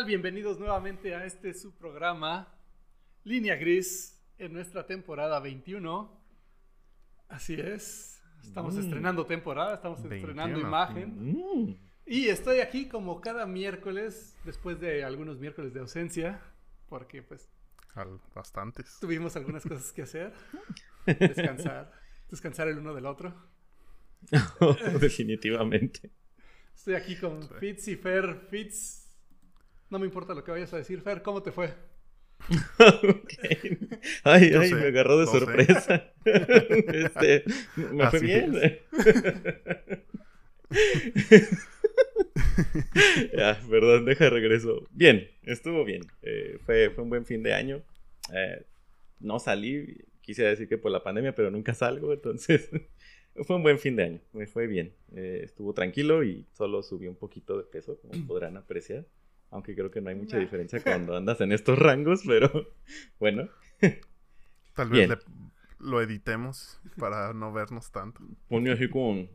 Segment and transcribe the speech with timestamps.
[0.00, 0.04] tal?
[0.06, 2.48] Bienvenidos nuevamente a este su programa
[3.24, 6.10] Línea Gris en nuestra temporada 21.
[7.28, 8.80] Así es, estamos Mm.
[8.80, 10.68] estrenando temporada, estamos estrenando 21.
[10.68, 11.32] imagen.
[11.32, 11.76] Mm.
[12.06, 16.40] Y estoy aquí como cada miércoles, después de algunos miércoles de ausencia,
[16.88, 17.48] porque pues
[17.94, 18.98] Al- bastantes.
[19.00, 20.32] tuvimos algunas cosas que hacer.
[21.06, 21.92] Descansar,
[22.30, 23.34] descansar el uno del otro.
[25.00, 26.10] Definitivamente.
[26.74, 28.46] Estoy aquí con Fitz y Fer.
[28.50, 28.99] Fitz,
[29.90, 31.02] no me importa lo que vayas a decir.
[31.02, 31.74] Fer, ¿cómo te fue?
[32.78, 32.90] Ok.
[34.24, 36.12] Ay, Yo ay, sé, me agarró de sorpresa.
[36.24, 37.44] Este,
[37.92, 38.52] me fue bien.
[43.36, 44.86] ya, perdón, deja regreso.
[44.90, 46.02] Bien, estuvo bien.
[46.22, 47.82] Eh, fue, fue un buen fin de año.
[48.34, 48.64] Eh,
[49.18, 52.70] no salí, quise decir que por la pandemia, pero nunca salgo, entonces
[53.34, 54.20] fue un buen fin de año.
[54.32, 54.94] Me fue bien.
[55.14, 59.06] Eh, estuvo tranquilo y solo subí un poquito de peso, como podrán apreciar.
[59.50, 60.42] Aunque creo que no hay mucha Nah.
[60.42, 62.50] diferencia cuando andas en estos rangos, pero
[63.18, 63.48] bueno.
[64.74, 65.18] Tal vez le-
[65.80, 68.20] lo editemos para no vernos tanto.
[68.48, 69.28] Ponme así con.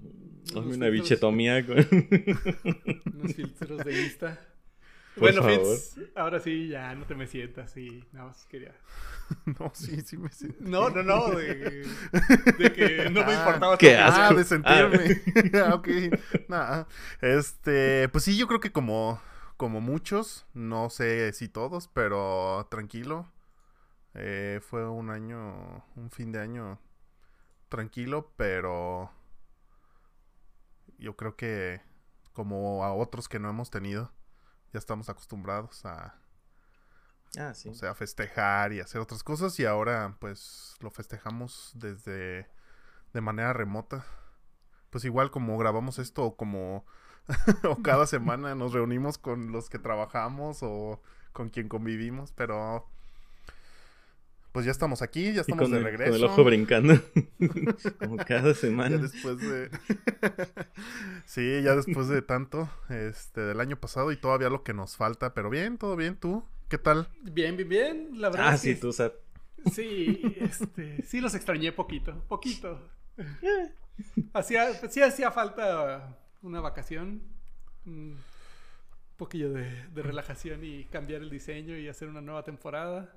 [0.55, 1.65] Hazme una bichetomía.
[1.65, 1.77] Con...
[3.15, 4.39] Unos filtros de Insta.
[5.15, 5.75] Por bueno, favor.
[5.77, 8.75] Fitz, ahora sí, ya no te me sientas y nada más quería.
[9.59, 10.57] No, sí, sí me siento.
[10.59, 11.87] No, no, no, de,
[12.59, 13.77] de que no me Ah, importaba.
[13.77, 14.37] qué tu Ah, asco.
[14.37, 15.21] de sentirme.
[15.53, 15.87] Ah, ok.
[16.49, 16.83] Nah.
[17.21, 19.19] Este, pues sí, yo creo que como,
[19.57, 23.31] como muchos, no sé si todos, pero tranquilo.
[24.13, 26.79] Eh, fue un año, un fin de año
[27.69, 29.11] tranquilo, pero
[30.97, 31.81] yo creo que
[32.33, 34.11] como a otros que no hemos tenido,
[34.73, 36.15] ya estamos acostumbrados a,
[37.37, 37.69] Ah, sí.
[37.69, 42.49] o sea, festejar y hacer otras cosas y ahora pues lo festejamos desde
[43.13, 44.05] de manera remota.
[44.89, 46.85] Pues igual como grabamos esto o como
[47.69, 51.01] o cada semana nos reunimos con los que trabajamos o
[51.33, 52.87] con quien convivimos, pero
[54.51, 56.11] pues ya estamos aquí, ya Y estamos con de el, regreso.
[56.11, 56.93] con el ojo brincando.
[57.99, 58.97] Como cada Ya semana.
[58.97, 59.69] después de
[61.25, 65.33] Sí, ya después de tanto este del año pasado y todavía lo que nos falta,
[65.33, 67.09] pero bien, todo bien, tú, ¿qué tal?
[67.23, 68.09] Bien, bien, bien.
[68.21, 69.13] La verdad Ah, es sí, tú, Sat.
[69.73, 72.79] Sí, este, sí los extrañé poquito, poquito.
[74.33, 77.21] Hacía, pues sí hacía falta una vacación,
[77.85, 78.17] un
[79.17, 83.13] poquillo de, de relajación y cambiar el diseño y hacer una nueva temporada.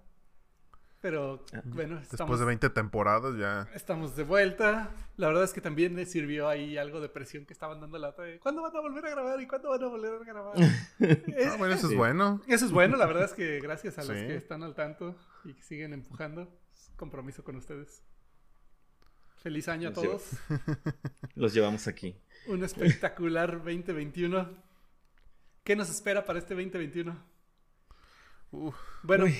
[1.01, 1.61] Pero Ah.
[1.65, 4.91] bueno, Después estamos, de 20 temporadas ya estamos de vuelta.
[5.17, 8.23] La verdad es que también me sirvió ahí algo de presión que estaban dando lata
[8.23, 10.55] de ¿cuándo van a volver a grabar y cuándo van a volver a grabar?
[10.99, 12.41] Es- Ah, bueno, eso es bueno.
[12.49, 14.27] eso es bueno, la verdad es que gracias a los Sí.
[14.27, 15.15] que están al tanto
[15.45, 16.49] y que siguen empujando,
[16.97, 18.03] compromiso con ustedes.
[19.43, 20.19] Feliz año a llevo.
[20.19, 20.31] todos.
[21.34, 22.16] Los llevamos aquí.
[22.47, 24.49] Un espectacular 2021.
[25.65, 27.16] ¿Qué nos espera para este 2021?
[28.50, 29.37] Uf, Bueno, Uy.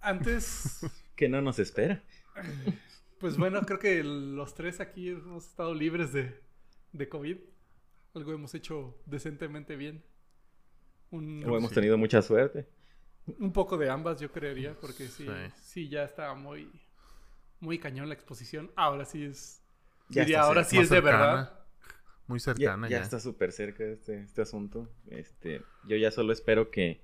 [0.00, 0.80] antes,
[1.16, 2.02] Que no nos espera.
[3.18, 6.40] pues bueno, creo que los tres aquí hemos estado libres de,
[6.92, 7.36] de COVID.
[8.14, 10.04] Algo hemos hecho decentemente bien.
[11.10, 11.74] Un, O hemos sí.
[11.76, 12.68] tenido mucha suerte.
[13.38, 15.52] Un poco de ambas, yo creería, porque sí, Sí.
[15.60, 16.70] sí, ya estaba muy,
[17.60, 18.70] muy cañón la exposición.
[18.76, 19.62] Ahora sí es.
[20.08, 20.70] Ya diría, está ahora cerca.
[20.70, 21.52] sí es de verdad.
[22.26, 23.02] muy cercana ya ya.
[23.02, 24.88] está súper cerca este, este asunto.
[25.10, 27.00] Este, yo ya solo espero que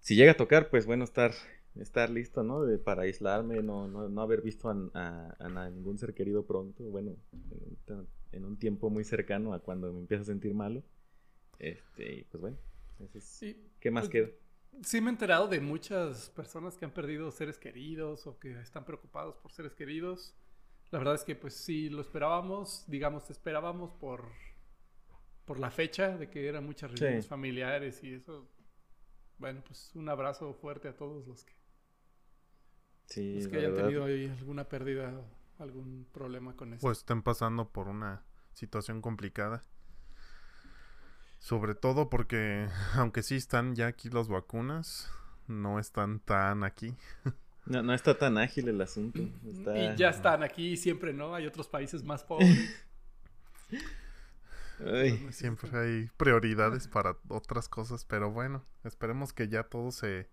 [0.00, 1.32] si llega a tocar, pues bueno, estar,
[1.76, 2.62] estar listo, ¿no?
[2.64, 6.82] De- para aislarme, no, no, no haber visto a, a- a ningún ser querido pronto,
[6.84, 10.54] bueno, en un, ta- en un tiempo muy cercano a cuando me empiezo a sentir
[10.54, 10.82] malo.
[11.58, 12.56] Este, y pues bueno,
[12.98, 14.28] ese es- Sí, ¿qué más pues, queda?
[14.80, 18.84] Sí, me he enterado de muchas personas que han perdido seres queridos o que están
[18.84, 20.34] preocupados por seres queridos.
[20.90, 24.24] La verdad es que, pues sí, lo esperábamos, digamos, esperábamos por,
[25.44, 27.28] por la fecha de que eran muchas reuniones Sí.
[27.28, 28.48] familiares y eso.
[29.38, 31.52] Bueno, pues un abrazo fuerte a todos los que,
[33.06, 35.12] Sí, los que hayan verdad, tenido ahí alguna pérdida
[35.58, 36.80] o algún problema con eso.
[36.80, 39.62] Pues estén pasando por una situación complicada.
[41.42, 45.10] Sobre todo porque, aunque sí están ya aquí las vacunas,
[45.48, 46.94] no están tan aquí.
[47.66, 49.20] no, no está tan ágil el asunto.
[49.44, 51.34] está- Y ya están aquí siempre, ¿no?
[51.34, 52.48] Hay otros países más pobres.
[54.84, 60.28] Ay, Siempre hay prioridades para otras cosas, pero bueno, esperemos que ya todo se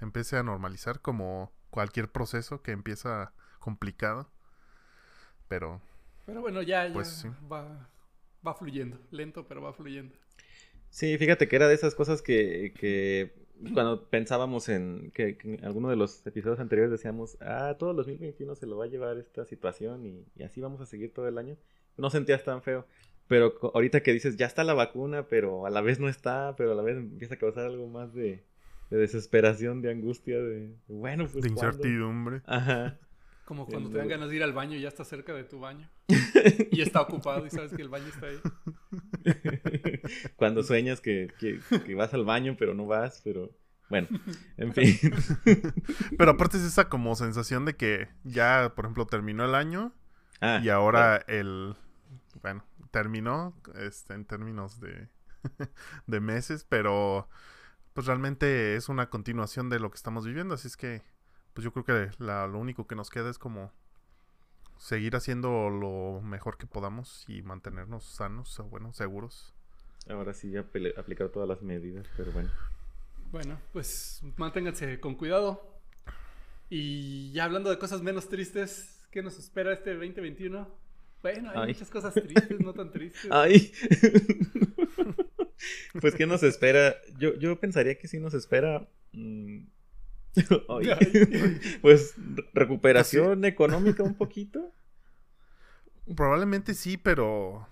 [0.00, 4.28] empiece a normalizar como cualquier proceso que empieza complicado.
[5.46, 5.80] Pero
[6.26, 7.28] Pero bueno, ya, ya Pues sí.
[7.50, 7.88] va,
[8.46, 8.98] va fluyendo.
[9.12, 10.14] Lento, pero va fluyendo.
[10.90, 13.32] Sí, fíjate que era de esas cosas que, que
[13.72, 17.96] cuando pensábamos en que, que en alguno de los episodios anteriores decíamos, ah, todo el
[17.96, 21.28] 2021 se lo va a llevar esta situación y, y así vamos a seguir todo
[21.28, 21.56] el año,
[21.96, 22.86] no sentías tan feo.
[23.26, 26.72] Pero ahorita que dices, ya está la vacuna, pero a la vez no está, pero
[26.72, 28.42] a la vez empieza a causar algo más de,
[28.90, 31.66] de desesperación, de angustia, de, bueno, pues de ¿cuándo?
[31.66, 32.42] incertidumbre.
[32.46, 32.98] Ajá.
[33.44, 35.44] Como cuando El te dan ganas de ir al baño y ya está cerca de
[35.44, 35.90] tu baño.
[36.70, 38.38] y está ocupado y sabes que el baño está ahí.
[40.36, 43.50] Cuando sueñas que, que, que vas al baño, pero no vas, pero
[43.88, 44.08] bueno,
[44.58, 44.94] en fin.
[46.18, 49.94] Pero aparte es esa como sensación de que ya, por ejemplo, terminó el año
[50.40, 51.74] Ah, y ahora el...
[52.42, 55.08] Bueno, terminó este, en términos de,
[56.06, 57.28] de meses, pero
[57.94, 61.02] pues realmente es una continuación de lo que estamos viviendo, así es que
[61.54, 63.72] pues yo creo que la- lo único que nos queda es como
[64.78, 69.54] seguir haciendo lo mejor que podamos y mantenernos sanos o bueno, seguros.
[70.08, 70.60] Ahora sí, ya
[70.96, 72.50] aplicar todas las medidas, pero bueno.
[73.30, 75.78] Bueno, pues manténganse con cuidado.
[76.70, 80.68] Y ya hablando de cosas menos tristes, ¿qué nos espera este 2021?
[81.22, 81.72] Bueno, hay Ay.
[81.72, 83.26] muchas cosas tristes, no tan tristes.
[83.30, 83.72] Ay.
[86.00, 86.96] pues, ¿qué nos espera?
[87.18, 88.88] Yo, yo pensaría que sí nos espera.
[89.12, 89.58] mm,
[91.82, 92.14] pues
[92.54, 94.72] recuperación económica un poquito.
[96.16, 97.66] Probablemente sí, pero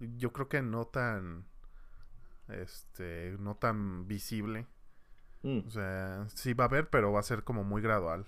[0.00, 1.44] yo creo que no tan
[2.48, 4.66] este, no tan visible.
[5.42, 8.26] Mm, O sea, sí va a haber, pero va a ser como muy gradual.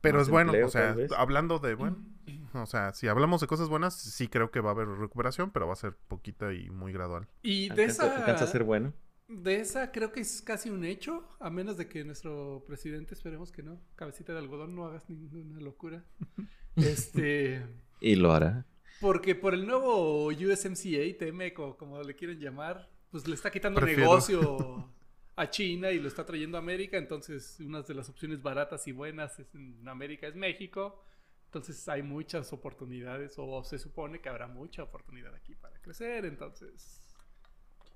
[0.00, 1.96] Pero Más es bueno, empleo, o sea, hablando de, bueno,
[2.52, 5.66] o sea, si hablamos de cosas buenas, sí creo que va a haber recuperación, pero
[5.66, 7.26] va a ser poquita y muy gradual.
[7.42, 8.92] Y de alcanza, esa, alcanza a ser bueno.
[9.28, 13.52] De esa creo que es casi un hecho, a menos de que nuestro presidente, esperemos
[13.52, 16.04] que no, cabecita de algodón, no hagas ninguna locura.
[16.76, 17.60] Este,
[18.00, 18.64] Y lo hará.
[19.00, 23.80] porque por el nuevo USMCA, TEMEC o como le quieren llamar, pues le está quitando
[23.80, 24.02] Prefiero.
[24.02, 24.88] negocio
[25.36, 28.92] a China y lo está trayendo a América, entonces una de las opciones baratas y
[28.92, 31.02] buenas es- en América es México.
[31.46, 37.00] Entonces hay muchas oportunidades o se supone que habrá mucha oportunidad aquí para crecer, entonces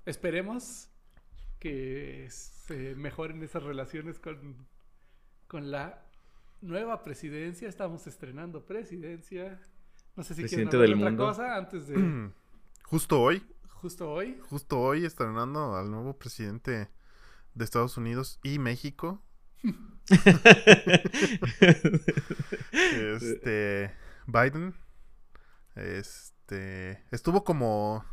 [0.05, 0.89] esperemos
[1.63, 4.67] que se mejoren esas relaciones con,
[5.47, 6.05] con la
[6.59, 7.69] nueva presidencia.
[7.69, 9.61] Estamos estrenando presidencia.
[10.17, 11.25] No sé si quieren Presidente hablar del de otra mundo.
[11.25, 12.31] cosa antes de
[12.83, 14.37] Justo hoy, justo hoy.
[14.49, 16.89] justo hoy estrenando al nuevo presidente
[17.53, 19.23] de Estados Unidos y México,
[23.21, 23.95] este
[24.27, 24.75] Biden
[25.75, 28.03] este estuvo como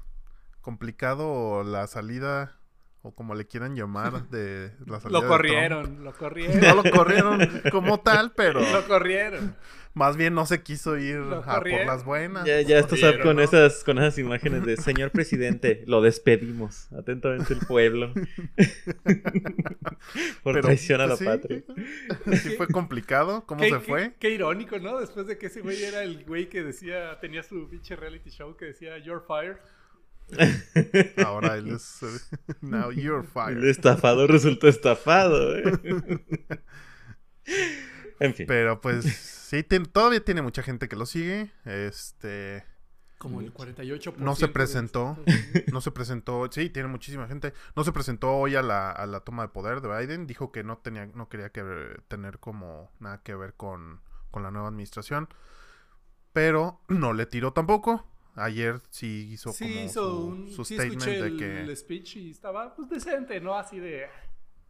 [0.61, 2.60] complicado la salida
[3.03, 6.61] o como le quieran llamar de la salida Lo de corrieron, lo corrieron.
[6.61, 9.57] no lo corrieron como tal pero Lo corrieron.
[9.95, 13.37] más bien no se quiso ir a por las buenas Ya, ya estás Jodieron, con
[13.37, 13.43] ¿no?
[13.43, 16.93] esas, con esas imágenes de señor presidente, lo despedimos.
[16.93, 18.13] Atentamente el pueblo.
[20.43, 21.63] Por Pero, traición a la pues, sí, patria.
[22.39, 25.01] sí fue complicado cómo se qué- fue Qué irónico, ¿no?
[25.01, 28.57] Después de que ese güey era el güey que decía, tenía su pinche reality show
[28.57, 29.57] que decía You're fired.
[31.25, 35.57] Ahora él es eh, now you're El fired estafado resultó estafado.
[35.57, 35.63] ¿eh?
[38.21, 38.47] En fin.
[38.47, 42.65] pero pues sí todavía tiene mucha gente que lo sigue este
[43.19, 44.17] Como el 48%.
[44.19, 45.19] No se presentó.
[45.73, 47.53] No se presentó, sí, tiene muchísima gente.
[47.77, 50.27] No se presentó hoy a la, a la toma de poder de Biden.
[50.27, 54.01] Dijo que no tenía, no quería que ver- tener como nada que ver con,
[54.31, 55.29] con la nueva administración.
[56.33, 58.07] Pero no le tiró tampoco.
[58.35, 60.49] Ayer sí hizo Sí, como hizo su, un.
[60.51, 63.55] su sí, statement escuché de el, que el speech y estaba pues decente, ¿no?
[63.57, 64.07] Así de.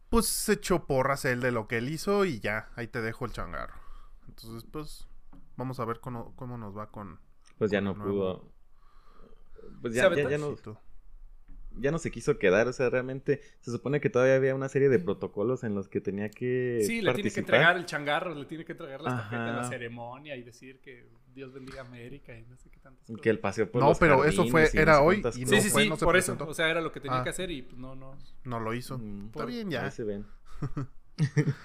[0.09, 3.25] pues se echó porras él de lo que él hizo y ya, ahí te dejo
[3.25, 3.73] el changarro.
[4.27, 5.07] Entonces, pues,
[5.57, 7.19] vamos a ver cómo, cómo nos va con
[7.57, 8.13] Pues ya con no nuevo.
[8.41, 8.51] pudo.
[9.81, 10.55] Pues ¿Se ya, ya, no,
[11.77, 12.67] ya no se quiso quedar.
[12.67, 16.01] O sea, realmente se supone que todavía había una serie de protocolos en los que
[16.01, 16.79] tenía que.
[16.85, 19.63] Sí, le tiene que entregar el changarro, le tiene que entregar la estafeta en la
[19.69, 23.21] ceremonia y decir que Dios bendiga a América y no sé qué tantas cosas.
[23.21, 25.61] Que el paseo por No, los pero eso fue- no era hoy y Sí, no
[25.61, 26.43] sí, fue, sí, no se por presentó.
[26.45, 26.51] eso.
[26.51, 27.23] O sea, era lo que tenía Ah.
[27.23, 28.17] que hacer y pues no, no.
[28.43, 28.97] No lo hizo.
[28.97, 29.85] Mm, Está bien ya.
[29.85, 30.25] Ahí se ven.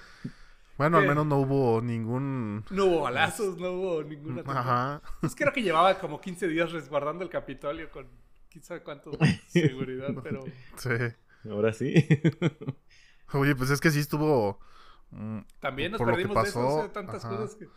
[0.77, 2.63] Bueno, al menos no hubo ningún...
[2.69, 4.43] No hubo balazos, no hubo ninguna.
[4.45, 5.01] Ajá.
[5.21, 8.05] Pues creo que llevaba como 15 días resguardando el Capitolio con
[8.51, 10.43] quién sabe cuánto de seguridad, pero.
[10.75, 10.89] Sí.
[11.49, 11.93] Ahora sí.
[13.33, 14.59] Oye, pues es que sí estuvo...
[15.09, 17.35] mm, También nos Por lo que perdimos de eso, o sea, pasó, tantas ajá.
[17.37, 17.67] cosas que.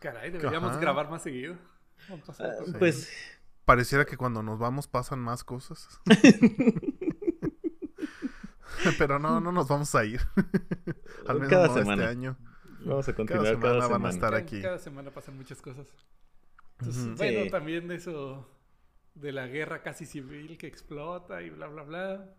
[0.00, 0.80] Caray, deberíamos Ajá.
[0.80, 1.56] grabar más seguido.
[2.08, 2.16] Ah,
[2.78, 3.10] pues
[3.64, 6.00] Pareciera que cuando nos vamos pasan más cosas.
[8.98, 10.20] Pero no, no nos vamos a ir.
[11.26, 12.02] Al menos cada no semana.
[12.04, 12.36] este año.
[12.84, 14.08] Vamos a Cada continuar semana cada van a semana.
[14.10, 14.62] estar Cada- aquí.
[14.62, 15.86] Cada semana pasan muchas cosas.
[16.78, 17.50] Entonces, bueno, Sí.
[17.50, 18.48] también eso
[19.14, 22.34] de la guerra casi civil que explota y bla, bla, bla.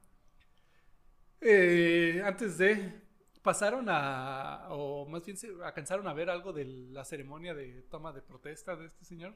[1.41, 3.01] Eh, antes de.
[3.41, 4.67] Pasaron a.
[4.69, 8.75] O más bien se alcanzaron a ver algo de la ceremonia de toma de protesta
[8.75, 9.33] de este señor.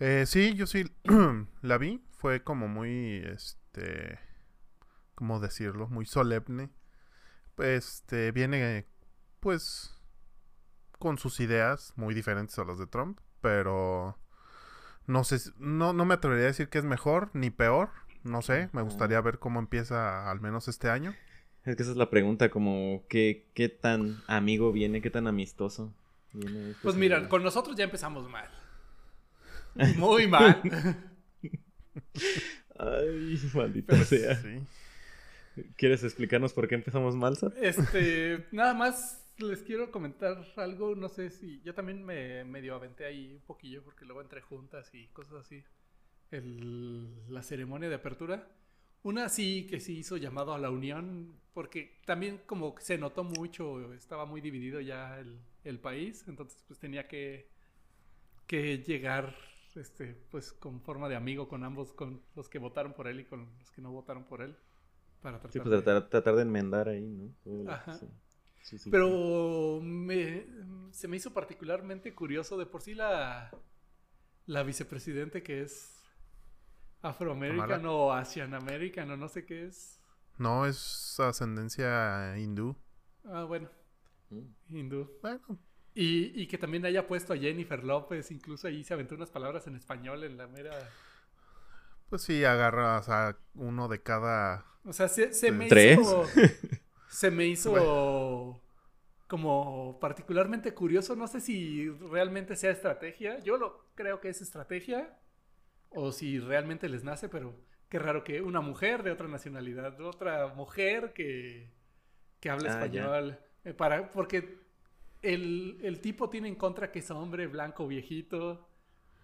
[0.00, 0.84] Eh, sí, yo sí
[1.62, 2.02] la vi.
[2.12, 4.18] Fue como muy, este,
[5.14, 5.88] ¿cómo decirlo?
[5.88, 6.70] Muy solemne.
[7.58, 8.86] Este, viene,
[9.40, 9.94] pues,
[10.98, 14.18] con sus ideas muy diferentes a las de Trump, pero
[15.06, 17.90] no sé, no, no me atrevería a decir que es mejor ni peor.
[18.22, 21.14] No sé, me gustaría ver cómo empieza al menos este año.
[21.64, 25.94] Es que esa es la pregunta, como qué, qué tan amigo viene, qué tan amistoso
[26.32, 26.70] viene.
[26.70, 28.48] este Pues mira, con nosotros ya empezamos mal.
[29.96, 30.60] Muy mal.
[32.78, 34.36] Ay, maldita Pero sea.
[34.36, 34.60] Sí.
[35.76, 37.52] ¿Quieres explicarnos por qué empezamos mal, Sar?
[37.60, 43.04] Este, nada más les quiero comentar algo, no sé si yo también me medio aventé
[43.04, 45.62] ahí un poquillo porque luego entre juntas y cosas así.
[46.30, 48.48] El- la ceremonia de apertura.
[49.04, 53.92] Una sí que sí hizo llamado a la unión porque también como se notó mucho,
[53.94, 57.48] estaba muy dividido ya el, el país, entonces pues tenía que,
[58.46, 59.34] que llegar
[59.76, 63.24] este, pues con forma de amigo con ambos, con los que votaron por él y
[63.24, 64.56] con los que no votaron por él.
[65.22, 67.32] Para tratar Sí, pues de- tratar, tratar de enmendar ahí, ¿no?
[67.64, 67.98] Ajá.
[68.62, 68.90] sí, sí.
[68.90, 70.46] Pero me,
[70.92, 73.50] se me hizo particularmente curioso de por sí la,
[74.46, 75.93] la vicepresidente que es
[77.08, 80.00] afroamericano o asian americano, no sé qué es.
[80.38, 82.76] No, es ascendencia hindú.
[83.24, 83.68] Ah, bueno,
[84.30, 84.76] Mm.
[84.76, 85.10] hindú.
[85.22, 85.40] Bueno,
[85.94, 89.66] Y, y que también haya puesto a Jennifer López, incluso ahí se aventó unas palabras
[89.68, 90.72] en español en la mera...
[92.08, 94.64] pues sí, agarras a uno de cada...
[94.84, 96.00] O sea, se, se me ¿Tres?
[96.00, 96.24] hizo...
[97.08, 98.60] Se me hizo
[99.28, 101.14] como particularmente curioso.
[101.14, 103.38] No sé si realmente sea estrategia.
[103.38, 105.16] Yo lo creo que es estrategia.
[105.94, 107.54] O si realmente les nace, pero
[107.88, 111.70] qué raro que una mujer de otra nacionalidad, otra mujer que,
[112.40, 113.38] que habla Ah, español.
[113.64, 114.58] eh, para, porque
[115.22, 118.68] el, el tipo tiene en contra que es hombre blanco viejito.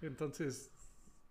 [0.01, 0.71] Entonces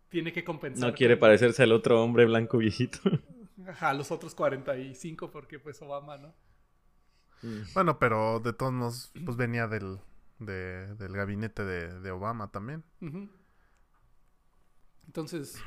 [0.10, 0.89] tiene que compensar.
[0.89, 3.00] No quiere con- parecerse al otro hombre blanco viejito.
[3.67, 6.34] Ajá, los otros 45, porque pues Obama, ¿no?
[7.41, 7.62] Mm.
[7.74, 10.00] Bueno, pero de todos modos, pues venía del,
[10.39, 12.84] de- del gabinete de, de Obama también.
[15.10, 15.58] Entonces,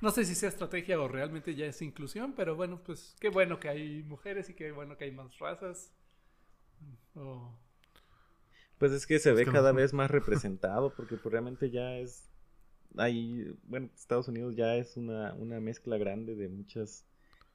[0.00, 3.60] no sé si sea estrategia o realmente ya es inclusión, pero bueno, pues qué bueno
[3.60, 5.92] que hay mujeres y qué bueno que hay más razas.
[8.78, 11.96] Pues es que se ve que cada no- vez más representado, porque pues realmente ya
[11.98, 12.28] es.
[12.96, 17.04] Hay, bueno, Estados Unidos ya es una, una mezcla grande de muchas,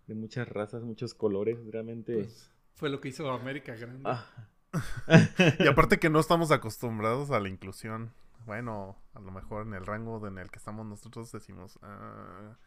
[0.07, 2.13] de muchas razas, muchos colores, realmente.
[2.13, 4.03] pues, fue lo que hizo América Grande.
[4.05, 4.25] Ah.
[5.59, 8.11] Y aparte que no estamos acostumbrados a la inclusión.
[8.45, 11.79] Bueno, a lo mejor en el rango en el que estamos nosotros decimos...
[11.81, 12.57] "Ah,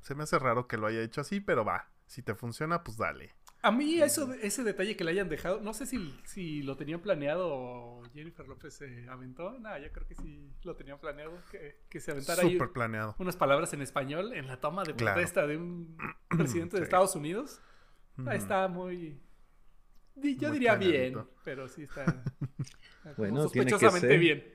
[0.00, 1.88] se me hace raro que lo haya hecho así, pero va.
[2.06, 3.34] Si te funciona, pues dale.
[3.62, 7.00] A mí eso, ese detalle que le hayan dejado, no sé si, si lo tenían
[7.00, 9.58] planeado o Jennifer López se aventó.
[9.58, 13.16] No, yo creo que sí lo tenían planeado, que, que se aventara ahí Súper planeado.
[13.18, 15.14] unas palabras en español en la toma de Claro.
[15.14, 15.96] protesta de un
[16.28, 16.82] presidente de.
[16.82, 17.62] Estados Unidos.
[18.26, 19.18] Ahí está muy.
[20.16, 22.04] Yo Muy diría bien, pero sí está.
[23.16, 24.18] tiene que sospechosamente ser.
[24.20, 24.53] bien.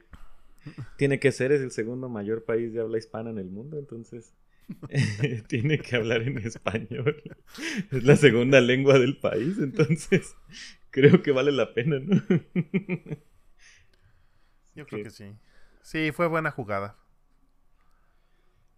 [0.98, 4.34] Tiene que ser, es el segundo mayor país de habla hispana en el mundo, entonces
[5.48, 7.22] tiene que hablar en español.
[7.92, 10.36] Es la segunda lengua del país, entonces
[10.92, 12.22] creo que vale la pena, ¿no?
[14.76, 15.36] Yo creo que sí.
[15.82, 16.98] Sí, fue buena jugada.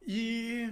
[0.05, 0.63] Y.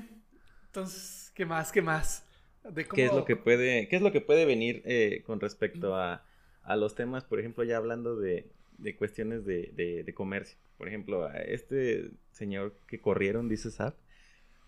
[0.65, 1.71] Entonces, ¿qué más?
[1.71, 2.25] ¿Qué más?
[2.63, 5.95] De ¿Qué es lo que puede, qué es lo que puede venir eh, con respecto
[5.95, 6.25] a,
[6.63, 8.51] a los temas, por ejemplo, ya hablando de,
[8.81, 10.57] de cuestiones de, de- de comercio?
[10.77, 13.95] Por ejemplo, a este señor que corrieron, dice Zap.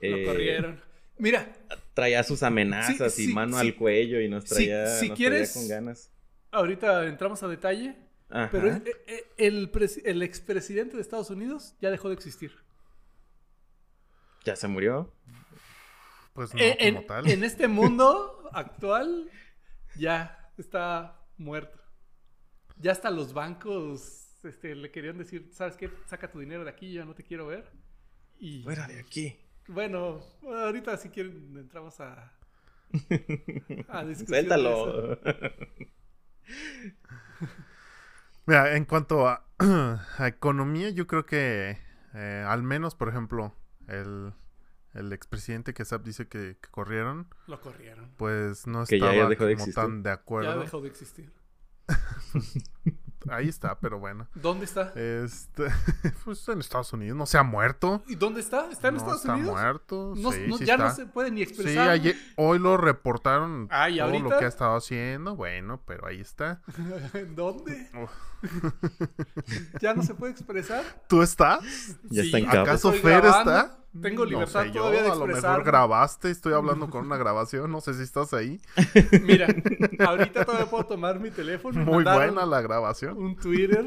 [0.01, 0.81] Lo eh, corrieron.
[1.17, 1.53] Mira,
[1.93, 3.67] Traía sus amenazas Sí, y sí, mano sí.
[3.67, 6.11] al cuello y nos traía, si nos quieres- traía con ganas.
[6.51, 7.95] ahorita entramos a detalle,
[8.29, 8.49] Ajá.
[8.51, 12.51] pero eh, eh, el, pres- el expresidente de Estados Unidos ya dejó de existir.
[14.45, 15.13] Ya se murió.
[16.33, 17.29] Pues no, Eh, en, como tal.
[17.29, 19.29] en este mundo actual,
[19.97, 21.77] ya está muerto.
[22.81, 25.89] Ya hasta los bancos este, le querían decir, ¿sabes qué?
[26.05, 27.71] Saca tu dinero de aquí, yo no te quiero ver.
[28.39, 29.37] Y Fuera de aquí.
[29.67, 32.31] bueno, ahorita si quieren entramos a,
[33.87, 34.05] a.
[34.15, 35.19] Suéltalo.
[38.45, 39.45] Mira, en cuanto a,
[40.17, 41.77] a economía, yo creo que
[42.13, 43.55] eh, al menos, por ejemplo,
[43.87, 44.33] el,
[44.93, 48.09] el expresidente que SAP dice que, que corrieron, Lo corrieron.
[48.17, 49.75] pues no Que ya estaba dejó de como existir.
[49.75, 50.59] tan de Ya acuerdo.
[50.59, 51.31] dejó de existir.
[53.29, 54.27] Ahí está, pero bueno.
[54.33, 54.93] ¿Dónde está?
[54.95, 55.65] Este,
[56.25, 58.01] pues en Estados Unidos, no se ha muerto.
[58.07, 58.67] ¿Y dónde está?
[58.71, 59.51] ¿Está en no Estados está Unidos?
[59.53, 60.13] muerto.
[60.17, 61.89] No- sí, no- sí ya no se puede ni Sí, expresar.
[61.89, 65.35] ayer- hoy lo reportaron Ah, ¿y todo lo que ha estado haciendo.
[65.35, 66.61] Bueno, pero ahí está.
[67.35, 67.91] ¿Dónde?
[68.01, 68.09] Uf,
[69.81, 70.83] ya no se puede expresar.
[71.07, 71.61] ¿Tú estás?
[72.09, 72.49] Ya Sí, está en.
[72.49, 73.81] ¿Acaso estoy Fer grabando, está?
[74.01, 77.17] tengo libertad no sé yo, todavía de a lo mejor grabaste, estoy hablando con una
[77.17, 78.61] grabación, no sé si estás ahí.
[79.23, 79.47] Mira,
[79.99, 81.83] ahorita todavía puedo tomar mi teléfono.
[81.83, 83.17] Muy buena la grabación.
[83.17, 83.85] un Twitter,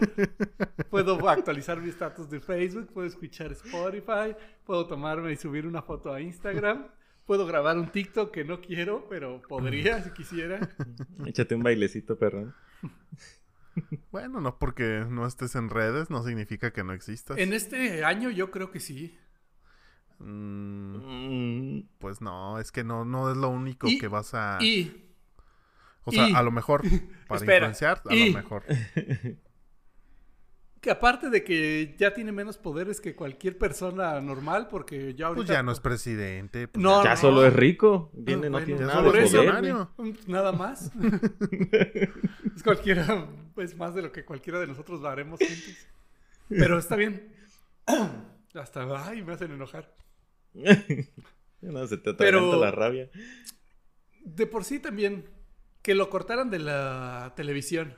[0.90, 6.12] puedo actualizar mi estatus de Facebook, puedo escuchar Spotify, puedo tomarme y subir una foto
[6.12, 6.86] a Instagram,
[7.24, 10.60] puedo grabar un TikTok que no quiero, pero podría si quisiera.
[11.24, 12.54] Échate un bailecito, perrón.
[14.12, 17.38] Bueno, no porque no estés en redes, no significa que no existas.
[17.38, 19.18] En este año yo creo que sí.
[20.18, 24.58] Mm, Mm, pues no, es que no, no es lo único Y- que vas a...
[24.60, 25.00] Y
[26.04, 26.82] o sea, y- a lo mejor,
[27.28, 28.64] para Espera, influenciar, a y- lo mejor.
[30.84, 35.46] que aparte de que ya tiene menos poderes que cualquier persona normal, porque ya ahorita...
[35.46, 36.68] Pues ya no es presidente.
[36.68, 37.16] pues No, ya no.
[37.16, 38.12] solo es rico.
[38.12, 40.18] Tiene, no bueno, tiene nada de poder.
[40.26, 40.92] Nada más.
[42.54, 43.26] es cualquiera,
[43.56, 45.74] es más de lo que cualquiera de nosotros lo haremos juntos.
[46.50, 47.32] Pero está bien.
[48.54, 49.90] Hasta, ay, me hacen enojar.
[51.62, 53.08] no, se te Pero- la rabia.
[54.22, 55.24] De por sí también,
[55.80, 57.94] que lo cortaran de la televisión.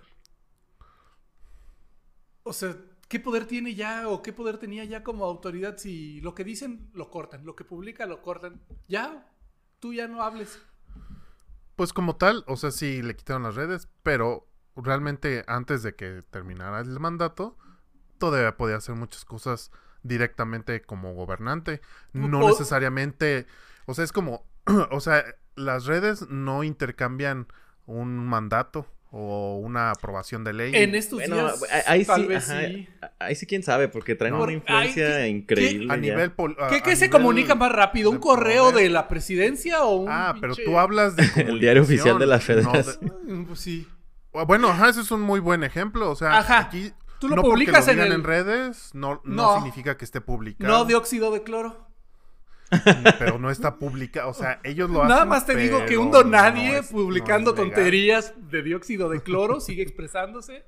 [2.46, 2.76] O sea,
[3.08, 6.90] ¿qué poder tiene ya o qué poder tenía ya como autoridad si lo que dicen
[6.94, 8.60] lo cortan, lo que publica lo cortan?
[8.88, 9.32] Ya,
[9.80, 10.60] tú ya no hables.
[11.76, 16.22] Pues como tal, o sea, sí le quitaron las redes, pero realmente antes de que
[16.30, 17.56] terminara el mandato,
[18.18, 19.72] todavía podía hacer muchas cosas
[20.02, 21.82] directamente como gobernante.
[22.12, 23.46] No O- necesariamente,
[23.86, 24.46] o sea, es como,
[24.90, 25.24] o sea,
[25.56, 27.48] las redes no intercambian
[27.86, 28.86] un mandato
[29.18, 30.72] o una aprobación de ley.
[30.74, 32.88] En estos Bueno, días, ahí tal sí, vez ajá, sí.
[33.18, 34.42] ahí sí quién sabe, porque traen No.
[34.42, 35.92] una influencia Ay, ¿qué- increíble.
[35.92, 38.10] a nivel a- ¿Qué, a qué se nivel comunica más rápido?
[38.10, 38.84] ¿Un de correo poder.
[38.84, 42.26] de la presidencia o un Ah, pero pinche- tú hablas de El diario oficial de
[42.26, 43.12] la comunicación, no Federación.
[43.42, 43.88] Mm, Pues sí.
[44.34, 46.10] de- Bueno, ajá, ese es un muy buen ejemplo.
[46.10, 46.58] O sea, Ajá.
[46.58, 49.54] aquí Tú lo no publicas lo en el- en redes, no, no, No.
[49.56, 50.70] significa que esté publicado.
[50.70, 51.85] No dióxido de cloro.
[53.18, 54.30] pero no está publicado.
[54.30, 55.08] O sea, ellos lo hacen.
[55.10, 59.60] Nada más te digo que un donadie no publicando no tonterías de dióxido de cloro
[59.60, 60.64] sigue expresándose.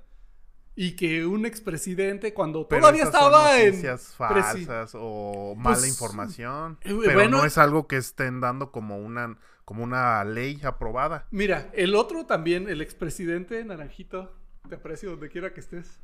[0.81, 3.67] Y que un expresidente, cuando Pero todavía son estaba en.
[3.71, 6.79] noticias presi- falsas o mala Pues, información.
[6.83, 7.39] eh, Pero bueno.
[7.39, 11.27] no es algo que estén dando como una, como una ley aprobada.
[11.33, 14.33] Mira, el otro también, el expresidente Naranjito,
[14.69, 16.01] te aprecio donde quiera que estés.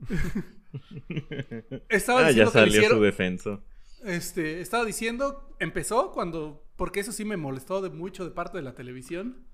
[1.88, 3.62] estaba Ah, ya diciendo que le salió hicieron- su defenso.
[4.04, 8.62] Este, estaba diciendo, empezó cuando, porque eso sí me molestó de mucho de parte de
[8.62, 9.46] la televisión,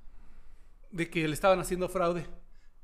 [0.90, 2.26] de que le estaban haciendo fraude.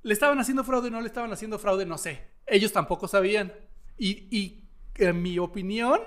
[0.02, 2.26] Le estaban haciendo fraude, no le estaban haciendo fraude, no sé.
[2.46, 3.52] Ellos tampoco sabían.
[3.98, 6.00] Y, y en mi opinión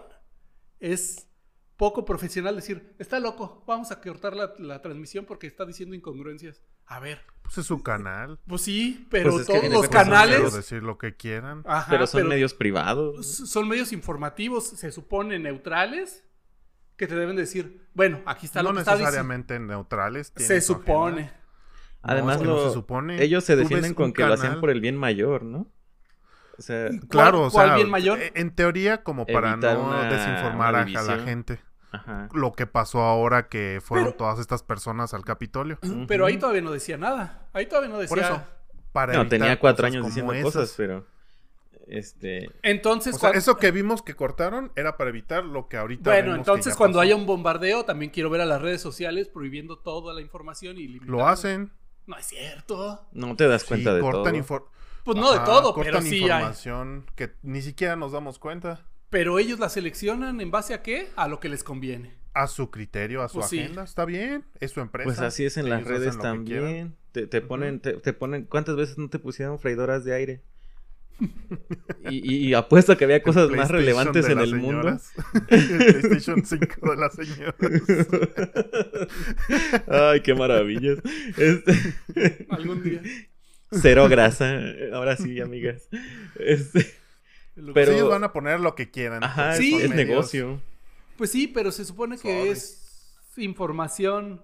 [0.80, 1.30] es
[1.78, 6.62] poco profesional decir, está loco, vamos a cortar la, la transmisión porque está diciendo incongruencias.
[6.86, 8.40] A ver, Pues es su canal.
[8.48, 10.54] pues sí, pero Pues todos los canales...
[10.54, 11.64] decir lo que quieran.
[11.66, 13.26] Ajá, pero son medios privados.
[13.26, 16.24] son medios informativos, se supone neutrales,
[16.98, 19.08] que te deben decir, bueno, aquí está no lo que está diciendo.
[19.12, 20.32] necesariamente neutrales.
[20.36, 21.22] Se supone.
[21.24, 21.40] agenda.
[22.06, 23.24] Además, es que no lo- se supone.
[23.24, 25.68] ellos se defienden con que lo hacían por el bien mayor, ¿no?
[26.58, 28.20] O sea, Claro, o ¿Cuál sea, bien mayor?
[28.22, 31.60] e- en teoría como para Evitar no una- desinformar una a- la gente.
[31.92, 32.30] ajá.
[32.34, 35.80] Lo que pasó ahora que fueron Pero- todas estas personas al Capitolio.
[36.08, 37.48] Pero ahí todavía no decía nada.
[37.54, 38.16] Ahí todavía no decía.
[38.16, 38.44] Por eso.
[38.92, 40.54] Para No, tenía cuatro años diciendo esas.
[40.54, 41.06] cosas, pero.
[41.88, 42.50] Este.
[42.62, 46.12] Entonces, O sea, cuan- eso que vimos que cortaron era para evitar lo que ahorita
[46.12, 47.02] bueno, vemos que entonces ya cuando pasó.
[47.02, 50.88] haya un bombardeo, también quiero ver a las redes sociales prohibiendo toda la información y
[50.88, 51.12] limitando.
[51.12, 51.72] Lo hacen.
[52.06, 53.02] No es cierto.
[53.12, 54.34] No te das cuenta sí, de cortan todo.
[55.04, 56.22] Pues no de todo, pero sí hay.
[56.24, 58.86] información que ni siquiera nos damos cuenta.
[59.10, 61.10] Pero ellos la seleccionan en base a qué?
[61.16, 62.14] A lo que les conviene.
[62.34, 63.60] A su criterio, a su Pues sí.
[63.60, 63.84] agenda.
[63.84, 64.44] Está bien.
[64.60, 65.06] Es su empresa.
[65.06, 66.96] Pues así es en las Ellos redes también.
[67.12, 68.46] Te, te ponen, te, te ponen.
[68.46, 70.42] ¿Cuántas veces no te pusieron freidoras de aire?
[72.10, 74.98] Y, y- y apuesto que había cosas más relevantes en el mundo.
[75.00, 75.12] señoras.
[75.48, 75.68] El
[76.02, 77.56] PlayStation 5 de las señoras.
[79.88, 80.98] Ay, qué maravillas.
[81.38, 83.02] Este, Algún día.
[83.82, 84.56] Cero grasa.
[84.94, 85.88] Ahora sí, amigas.
[86.40, 86.94] Este,
[87.74, 89.24] Pero- ellos van a poner lo que quieran.
[89.24, 89.76] ajá, Sí.
[89.76, 90.62] es, medios- negocio.
[91.18, 92.50] Pues sí, pero se supone que Sorry.
[92.50, 94.42] es información.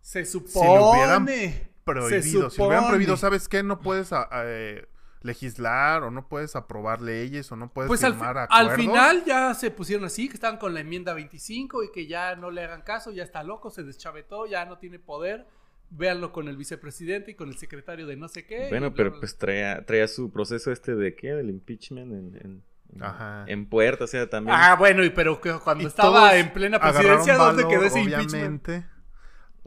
[0.00, 0.68] Se lo supone.
[0.90, 2.50] hubieran se Prohibido.
[2.50, 3.62] Si lo hubieran prohibido, ¿sabes qué?
[3.62, 4.86] No puedes a- a, eh,
[5.22, 8.70] legislar o no puedes aprobar leyes o no puedes Pues firmar fi- acuerdos.
[8.70, 12.36] al final ya se pusieron así, que estaban con la enmienda 25 y que ya
[12.36, 15.46] no le hagan caso, ya está loco, se deschavetó, ya no tiene poder.
[15.90, 18.68] Véanlo con el vicepresidente y con el secretario de no sé qué.
[18.68, 22.62] Bueno, bla, pero bla, pues traía, traía su proceso este de qué, del impeachment en,
[22.94, 23.44] en, Ajá.
[23.48, 24.56] en puerta, o sea, también.
[24.58, 28.32] Ah, bueno, y pero cuando Y estaba en plena presidencia, ¿dónde valor, quedó ese impeachment?
[28.68, 28.86] obviamente.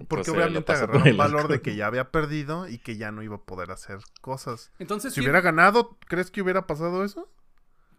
[0.08, 3.22] Porque lo obviamente agarraron el valor de que ya había perdido y que ya no
[3.22, 4.72] iba a poder hacer cosas.
[4.80, 7.30] Entonces, Si ¿quién- hubiera ganado, ¿crees que hubiera pasado eso?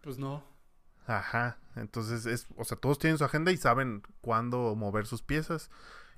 [0.01, 0.43] Pues no.
[1.07, 1.57] Ajá.
[1.75, 5.69] Entonces es, o sea, todos tienen su agenda y saben cuándo mover sus piezas.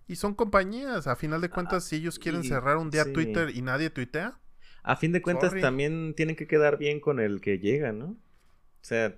[0.07, 3.13] Y son compañías, a final de cuentas, si ellos quieren y- cerrar un día sí.
[3.13, 4.39] Twitter y nadie tuitea,
[4.83, 5.61] A fin de cuentas Sorry.
[5.61, 8.05] también tienen que quedar bien con el que llega, ¿no?
[8.05, 9.15] O sea,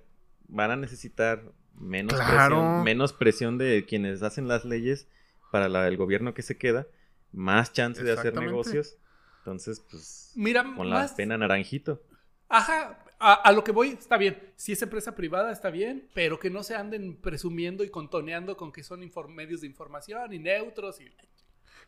[0.48, 1.44] van a necesitar
[1.76, 2.56] menos, Claro.
[2.56, 5.06] presión, menos presión de quienes hacen las leyes
[5.52, 6.88] para la- el gobierno que se queda,
[7.32, 8.96] más chance de hacer negocios.
[9.38, 12.02] Entonces, pues, Mira, con la más- pena naranjito.
[12.48, 14.52] Ajá, a, a lo que voy, está bien.
[14.56, 18.72] Si es empresa privada, está bien, pero que no se anden presumiendo y contoneando con
[18.72, 21.00] que son medios de información y neutros.
[21.00, 21.10] Y...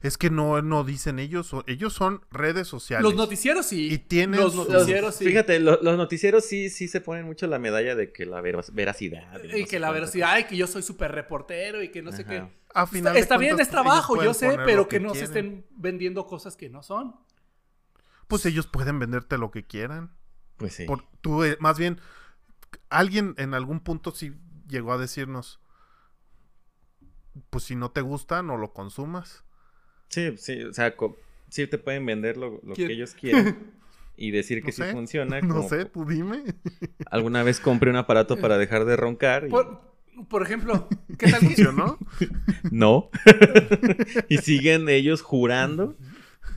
[0.03, 3.03] es que no, no dicen ellos, ellos son redes sociales.
[3.03, 3.93] Los noticieros sí.
[3.93, 5.25] Y tienen Los sus- noticieros sí.
[5.25, 9.43] Fíjate, lo- los noticieros sí, sí se ponen mucho la medalla de que la veracidad.
[9.43, 12.25] Y no que la veracidad, ay, que yo soy súper reportero y que no sé
[12.25, 12.39] qué.
[12.75, 15.67] A Está, final de está bien, es trabajo, yo sé, pero que, no se estén
[15.71, 17.17] vendiendo cosas que no son.
[18.29, 20.15] Pues ellos pueden venderte lo que quieran.
[20.63, 20.85] Pues sí.
[20.85, 22.01] Por, tú, eh, más bien,
[22.89, 24.33] alguien en algún punto sí
[24.69, 25.59] llegó a decirnos,
[27.51, 29.45] pues si no te gusta, no lo consumas.
[30.09, 30.95] Sí, sí, o sea,
[31.49, 33.73] sí te pueden vender lo, lo que ellos quieran
[34.17, 35.41] y decir que No sí sé, funciona.
[35.43, 36.45] No como sé, tú dime.
[37.11, 39.81] Alguna vez compré un aparato para dejar de roncar y Por,
[40.29, 41.99] por ejemplo, ¿qué tal ¿Funcionó?
[42.71, 43.11] no.
[44.29, 45.97] y siguen ellos jurando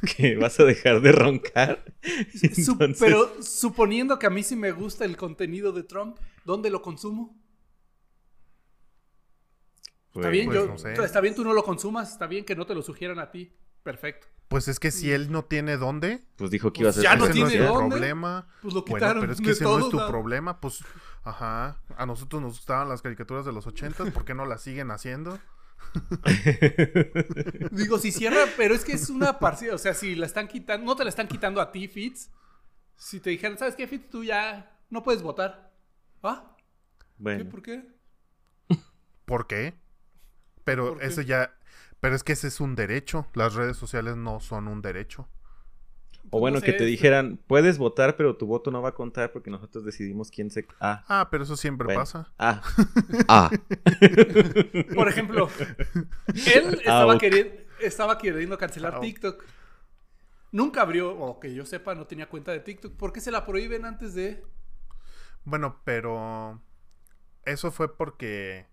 [0.17, 1.83] que vas a dejar de roncar.
[2.41, 6.81] Entonces, pero suponiendo que a mí sí me gusta el contenido de Trump, ¿dónde lo
[6.81, 7.37] consumo?
[10.13, 10.93] Está bien, Pues yo, no sé.
[10.93, 13.51] está bien tú no lo consumas, está bien que no te lo sugieran a ti.
[13.83, 14.27] Perfecto.
[14.47, 17.03] Pues es que si él no tiene dónde, Pues dijo que iba a Pues ser
[17.03, 17.89] ya no ese no es tiene dónde.
[17.89, 18.47] problema.
[18.61, 20.11] Pues lo Bueno, quitaron pero es que ese no es tu lados.
[20.11, 20.61] problema.
[20.61, 20.83] Pues,
[21.23, 21.81] ajá.
[21.97, 24.09] A nosotros nos gustaban las caricaturas de los ochentas.
[24.11, 25.37] ¿Por qué no las siguen haciendo?
[27.71, 29.75] Digo, si cierra, pero es que es una parcial.
[29.75, 32.29] O sea, si la están quitando, no te la están quitando a ti, Fitz.
[32.95, 34.09] Si te dijeran, ¿sabes qué, Fitz?
[34.09, 35.73] Tú ya no puedes votar.
[36.23, 36.55] ¿Ah?
[36.97, 37.05] ¿Qué?
[37.17, 37.83] Bueno, ¿Por qué?
[39.25, 39.79] ¿Por qué?
[40.63, 41.05] Pero ¿Por qué?
[41.07, 41.57] eso ya.
[41.99, 43.27] Pero es que ese es un derecho.
[43.33, 45.27] Las redes sociales no son un derecho.
[46.29, 49.31] O bueno, no que te dijeran, puedes votar, pero tu voto no va a contar
[49.31, 50.65] porque nosotros decidimos quién se...
[50.79, 52.01] Ah, Ah, pero eso siempre bueno.
[52.01, 52.31] pasa.
[52.37, 52.61] Ah,
[53.27, 53.49] ah.
[54.95, 55.49] Por ejemplo,
[56.27, 58.99] él estaba, queriendo, estaba queriendo cancelar.
[58.99, 59.43] TikTok.
[60.51, 62.95] Nunca abrió, o que yo sepa, no tenía cuenta de TikTok.
[62.95, 64.43] ¿Por qué se la prohíben antes de...?
[65.43, 66.61] Bueno, pero.
[67.45, 68.65] Eso fue porque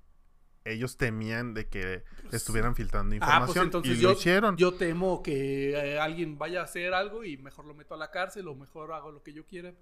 [0.65, 3.65] ellos temían de que estuvieran filtrando Ah, pues información.
[3.67, 4.57] entonces y yo, lo hicieron.
[4.57, 8.11] yo temo que eh, alguien vaya a hacer algo y mejor lo meto a la
[8.11, 9.75] cárcel o mejor hago lo que yo quiera.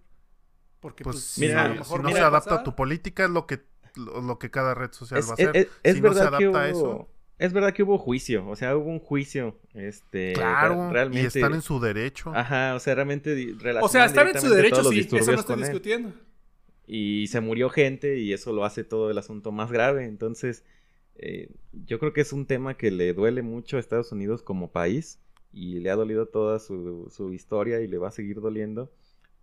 [0.81, 3.31] Porque pues pues, si, mira, a lo si no se adapta a tu política, es
[3.31, 3.61] lo que,
[3.97, 5.51] lo, lo que cada red social Es, va a hacer.
[5.55, 6.57] es- es si no se verdad que adapta hubo...
[6.59, 10.33] a eso, Es verdad que hubo juicio, o sea, hubo un juicio, este...
[10.33, 11.23] claro, re- realmente...
[11.23, 12.33] y están en su derecho.
[12.35, 13.33] Ajá, o sea, realmente
[13.83, 15.63] O sea, estar en su derecho, sí, eso no estoy
[15.93, 16.15] él.
[16.93, 20.07] Y se murió gente y eso lo hace todo el asunto más grave.
[20.07, 20.65] Entonces,
[21.15, 21.49] eh,
[21.87, 25.21] yo creo que es un tema que le duele mucho a Estados Unidos como país
[25.53, 28.91] y le ha dolido toda su, su historia y le va a seguir doliendo.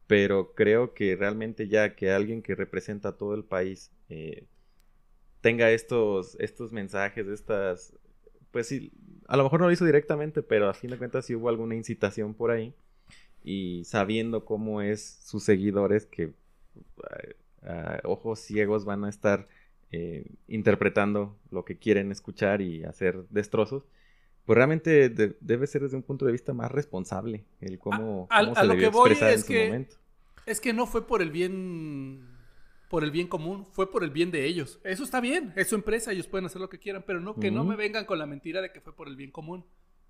[0.08, 4.46] Pero creo que realmente ya que alguien que representa a todo el país eh,
[5.40, 7.94] tenga estos, estos mensajes, estas...
[8.52, 8.92] Pues sí,
[9.26, 11.76] a lo mejor no lo hizo directamente, pero a fin de cuentas sí hubo alguna
[11.76, 12.74] incitación por ahí.
[13.42, 16.34] Y sabiendo cómo es sus seguidores que
[17.63, 19.48] a ojos ciegos van a estar
[19.92, 23.84] eh, interpretando lo que quieren escuchar y hacer destrozos,
[24.46, 28.40] pues realmente de- debe ser desde un punto de vista más responsable el cómo, A-
[28.40, 29.96] a- cómo a se lo que voy expresar en es su que- momento.
[30.46, 32.36] Es que no fue por el bien
[32.90, 34.80] por el bien común, fue por el bien de ellos.
[34.86, 37.52] Eso está bien, es su empresa, ellos pueden hacer lo que quieran, pero no que
[37.52, 39.66] no me vengan con la mentira de que fue por el bien común.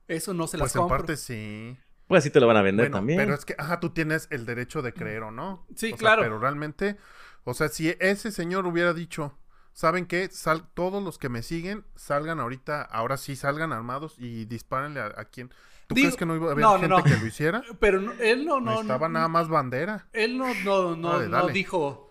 [0.08, 0.98] Eso no se las pues en compro.
[0.98, 1.76] parte sí.
[2.08, 3.20] Pues así te lo van a vender Bueno, también.
[3.20, 5.66] pero es que, ajá, tú tienes el derecho de creer o no.
[5.76, 6.22] Sí, O sea, claro.
[6.22, 6.98] pero realmente,
[7.44, 9.38] o sea, si ese señor hubiera dicho,
[9.74, 10.30] ¿saben qué?
[10.32, 15.06] Sal, todos los que me siguen, salgan ahorita, ahora sí salgan armados y dispárenle a,
[15.18, 15.50] a quien.
[15.88, 17.04] ¿Tú Digo- crees que no iba a haber no, gente no.
[17.04, 17.62] que lo hiciera?
[17.80, 20.08] Pero no- él no no Estaba no- nada más bandera.
[20.14, 21.54] él no no no, Dale, no dale.
[21.54, 22.07] dijo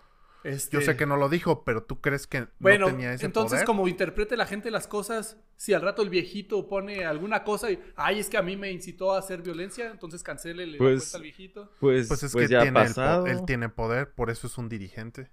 [0.47, 3.25] este Yo sé que no lo dijo, pero tú crees que Bueno, no tenía ese
[3.25, 3.65] entonces poder.
[3.65, 7.79] como interprete la gente las cosas, si al rato el viejito pone alguna cosa y,
[7.95, 11.21] ay, es que a mí me incitó a hacer violencia, entonces cancele la Pues- al
[11.23, 11.71] viejito.
[11.79, 14.57] pues, Pues es pues que ya ha tiene el él tiene poder, por eso es
[14.57, 15.29] un dirigente.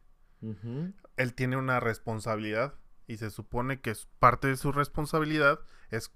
[1.16, 2.74] Él tiene una responsabilidad
[3.06, 6.12] y se supone que es parte de su responsabilidad es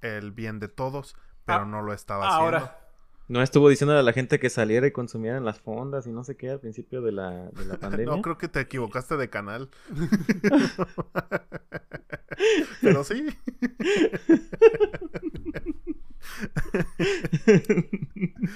[0.00, 2.44] el bien de todos, pero Ah, no lo estaba haciendo.
[2.58, 2.83] Ahora,
[3.26, 6.24] No estuvo diciendo a la gente que saliera y consumiera en las fondas y no
[6.24, 8.16] sé qué al principio de la, de la pandemia.
[8.16, 9.70] No, creo que te equivocaste de canal.
[12.82, 13.26] Pero sí.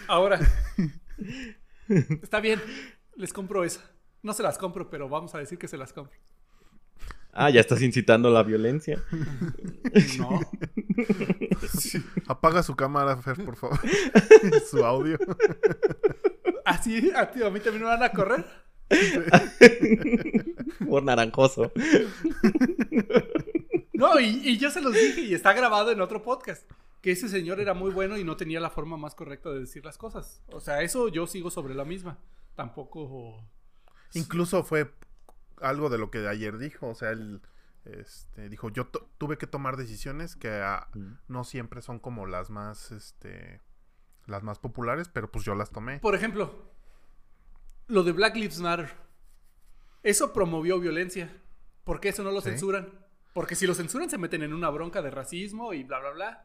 [0.06, 0.38] Ahora,
[2.22, 2.60] está bien,
[3.16, 3.80] les compro esa.
[4.22, 6.18] No se las compro, pero vamos a decir que se las compro.
[7.32, 9.02] Ah, ya estás incitando la violencia.
[10.18, 10.40] No.
[12.26, 13.78] Apaga su cámara, Fer, por favor.
[14.70, 15.18] su audio.
[16.64, 18.44] Así, a, ti, a mí también me van a correr.
[20.88, 21.72] Por naranjoso.
[23.92, 26.68] No, y, y yo se los dije y está grabado en otro podcast.
[27.00, 29.84] Que ese señor era muy bueno y no tenía la forma más correcta de decir
[29.84, 30.42] las cosas.
[30.52, 32.18] O sea, eso yo sigo sobre la misma.
[32.54, 33.42] Tampoco.
[34.14, 34.90] Incluso fue
[35.62, 36.88] algo de lo que ayer dijo.
[36.88, 37.40] O sea, él
[37.84, 41.12] este, dijo: Yo tuve que tomar decisiones que ah, Mm.
[41.28, 43.60] no siempre son como las más, este,
[44.26, 45.98] las más populares, pero pues yo las tomé.
[46.00, 46.70] Por ejemplo,
[47.86, 48.90] lo de Black Lives Matter.
[50.02, 51.42] Eso promovió violencia.
[51.84, 52.50] ¿Por qué eso no lo Sí.
[52.50, 52.88] censuran?
[53.32, 56.44] Porque si lo censuran se meten en una bronca de racismo y bla, bla, bla.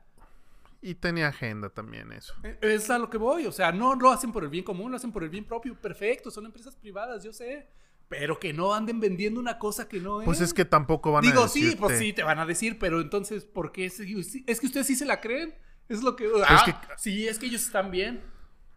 [0.81, 2.33] Y tenía agenda también eso.
[2.43, 3.45] Eh, Es a lo que voy.
[3.45, 5.79] O sea, no lo hacen por el bien común, lo hacen por el bien propio.
[5.79, 7.67] Perfecto, son empresas privadas, yo sé.
[8.19, 10.25] Pero que no anden vendiendo una cosa que no es.
[10.25, 13.01] Pues es que tampoco van Digo, a sí, pues sí, te van a decir, pero
[13.01, 13.85] entonces, ¿por qué?
[13.85, 13.97] Es
[14.59, 15.55] que ustedes sí se la creen.
[15.89, 16.25] Es lo que.
[16.25, 18.21] es ah, que- sí, es que ellos están bien.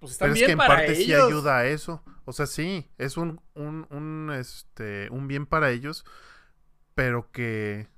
[0.01, 2.03] Pues están Pero es que en para parte sí ayuda a eso.
[2.25, 6.05] O sea, sí, es un, un, un, este, un bien para ellos,
[6.94, 7.88] pero que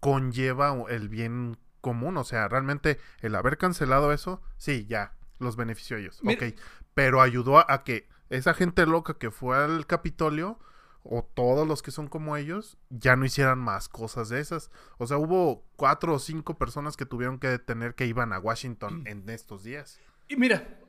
[0.00, 2.16] conlleva el bien común.
[2.16, 6.20] O sea, realmente el haber cancelado eso, sí, ya, los benefició a ellos.
[6.22, 6.54] Mira- Ok,
[6.94, 10.58] pero ayudó a, a que esa gente loca que fue al Capitolio,
[11.02, 14.70] o todos los que son como ellos, ya no hicieran más cosas de esas.
[14.98, 19.02] O sea, hubo cuatro o cinco personas que tuvieron que detener que iban a Washington
[19.06, 20.00] en estos días.
[20.28, 20.80] Y mira,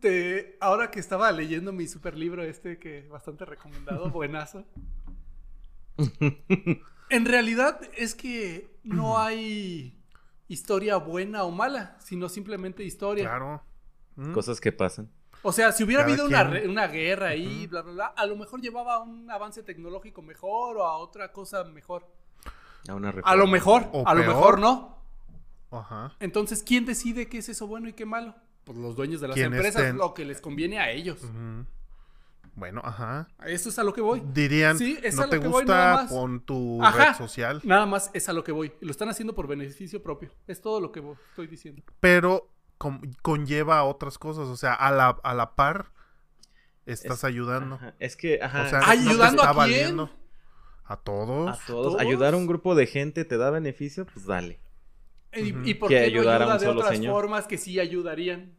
[0.00, 4.64] te, ahora que estaba leyendo mi super libro este, que bastante recomendado, buenazo.
[7.10, 10.02] En realidad es que no hay
[10.48, 13.24] historia buena o mala, sino simplemente historia.
[13.24, 13.62] Claro.
[14.16, 14.32] Mm.
[14.32, 15.10] Cosas que pasan.
[15.42, 16.62] O sea, si hubiera Cada habido una, quien.
[16.62, 20.22] re- una guerra ahí, bla, bla, bla, a lo mejor llevaba a un avance tecnológico
[20.22, 22.06] mejor o a otra cosa mejor.
[22.88, 23.36] A una A reforma.
[23.36, 24.98] lo mejor, O a lo mejor no.
[25.70, 26.14] Ajá.
[26.20, 28.34] Entonces, ¿quién decide qué es eso bueno y qué malo?
[28.64, 31.18] Pues los dueños de las empresas, estén- lo que les conviene a ellos.
[32.54, 33.28] Bueno, ajá.
[33.38, 34.22] A Eso es a lo que voy.
[34.34, 36.12] Dirían, Sí, es no a te lo que voy, nada gusta, más.
[36.12, 37.04] pon tu Ajá.
[37.06, 37.60] red social.
[37.64, 38.72] Nada más es a lo que voy.
[38.80, 40.30] Y lo están haciendo por beneficio propio.
[40.46, 41.82] Es todo lo que estoy diciendo.
[42.00, 42.51] Pero con-
[43.22, 44.48] conlleva a otras cosas.
[44.48, 45.92] O sea, a la, a la par
[46.86, 47.76] estás Es- ayudando.
[47.76, 48.62] Ajá, Es que, ajá.
[48.64, 49.96] O sea, Ay, no te ¿Ayudando a está quién?
[49.96, 50.10] valiendo.
[50.84, 51.48] A todos.
[51.62, 52.00] a todos, todos?
[52.00, 54.60] ayudar a un grupo de gente te da beneficio, pues dale.
[55.34, 55.62] ¿Y, Ujú.
[55.64, 57.12] y por Que qué no ayudar a ayuda un de solo otras señor.
[57.14, 58.54] formas que sí ayudarían?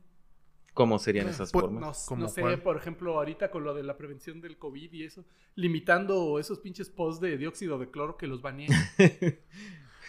[0.74, 1.82] ¿Cómo serían esas Pues, formas?
[1.82, 2.60] No, ¿Cómo no sé, cuál?
[2.64, 6.90] por ejemplo, ahorita con lo de la prevención del COVID y eso, limitando esos pinches
[6.90, 8.72] posts de dióxido de cloro que los baneen.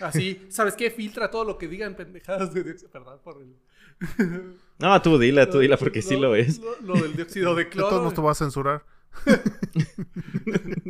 [0.00, 0.90] Así, ¿sabes qué?
[0.90, 2.90] Filtra todo lo que digan pendejadas de dióxido.
[2.90, 3.54] Perdón por el.
[4.76, 6.58] No, tú dila, tú dila, porque sí lo es.
[6.58, 8.02] Lo, lo del dióxido de De todos cloro.
[8.02, 8.84] modos te voy a censurar.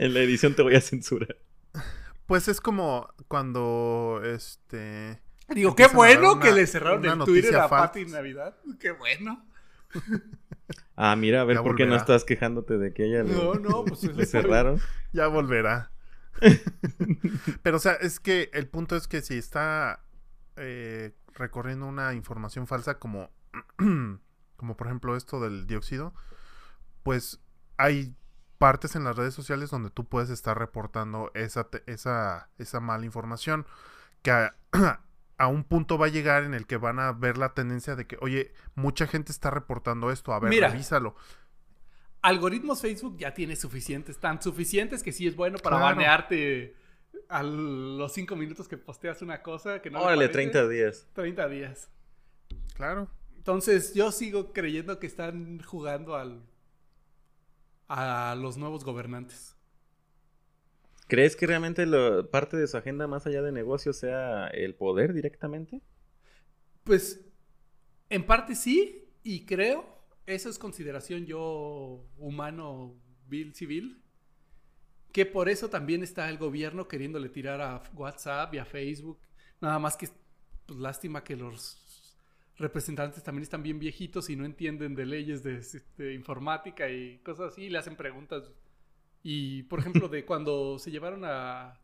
[0.00, 1.36] En la edición te voy a censurar.
[2.26, 5.20] Pues es como cuando este.
[5.48, 7.68] Digo, qué bueno una- que le cerraron el Twitter noticia a.
[7.68, 8.56] Pati Navidad.
[8.80, 9.44] Qué bueno.
[10.96, 13.54] Ah, mira, a ver, Ya ¿por qué no estás quejándote de que ella le, No,
[13.54, 14.80] no, pues le cerraron?
[15.12, 15.90] Ya volverá.
[17.62, 20.04] Pero, o sea, es que el punto es que si está
[20.56, 23.30] eh, recorriendo una información falsa como,
[24.56, 26.14] como por ejemplo esto del dióxido,
[27.02, 27.40] pues
[27.76, 28.14] hay
[28.58, 33.66] partes en las redes sociales donde tú puedes estar reportando esa, esa, esa mala información
[34.22, 34.56] que a,
[35.38, 38.06] a un punto va a llegar en el que van a ver la tendencia de
[38.06, 40.68] que, oye, mucha gente está reportando esto, a ver, Mira.
[40.70, 41.14] revísalo.
[42.20, 45.94] Algoritmos Facebook ya tiene suficientes, tan suficientes que sí es bueno para Claro.
[45.96, 46.74] banearte
[47.28, 50.32] a los cinco minutos que posteas una cosa que no le Órale, parece.
[50.32, 51.06] 30 días.
[51.14, 51.90] 30 días.
[52.74, 53.08] Claro.
[53.36, 56.42] Entonces, yo sigo creyendo que están jugando al
[57.88, 59.56] a los nuevos gobernantes.
[61.06, 65.14] ¿Crees que realmente lo- parte de su agenda más allá de negocios sea el poder
[65.14, 65.80] directamente?
[66.84, 67.24] Pues,
[68.10, 69.86] en parte sí, y creo,
[70.26, 72.94] eso es consideración yo humano,
[73.26, 74.02] vil, civil,
[75.18, 79.18] que por eso también está el gobierno queriéndole tirar a WhatsApp y a Facebook.
[79.60, 80.08] Nada más que,
[80.64, 81.76] pues lástima que los
[82.56, 87.52] representantes también están bien viejitos y no entienden de leyes de, este, informática y cosas
[87.52, 88.52] así, y le hacen preguntas.
[89.24, 91.80] Y, por ejemplo, de cuando se llevaron a,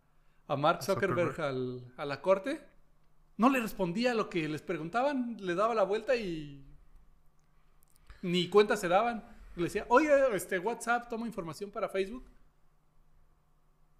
[0.46, 1.40] a Mark Zuckerberg.
[1.40, 2.60] al- a la corte,
[3.36, 6.64] no le respondía a lo que les preguntaban, le daba la vuelta y
[8.22, 9.24] ni cuenta se daban.
[9.56, 12.24] Le decía, oye, este WhatsApp toma información para Facebook.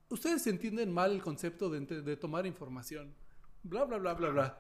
[0.09, 3.15] Ustedes entienden mal el concepto de, tomar información.
[3.63, 4.59] Bla, bla, bla, bla, bla.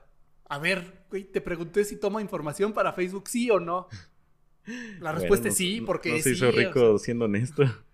[0.48, 3.88] A ver, güey, te pregunté si toma información para Facebook, sí o no.
[5.00, 7.62] La respuesta Bueno, es sí, no- porque no se sí, hizo o rico siendo honesto.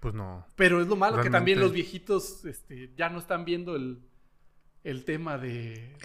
[0.00, 0.46] Pues no.
[0.54, 3.98] Pero es lo malo que también los viejitos este, ya no están viendo el,
[4.84, 5.96] el tema de,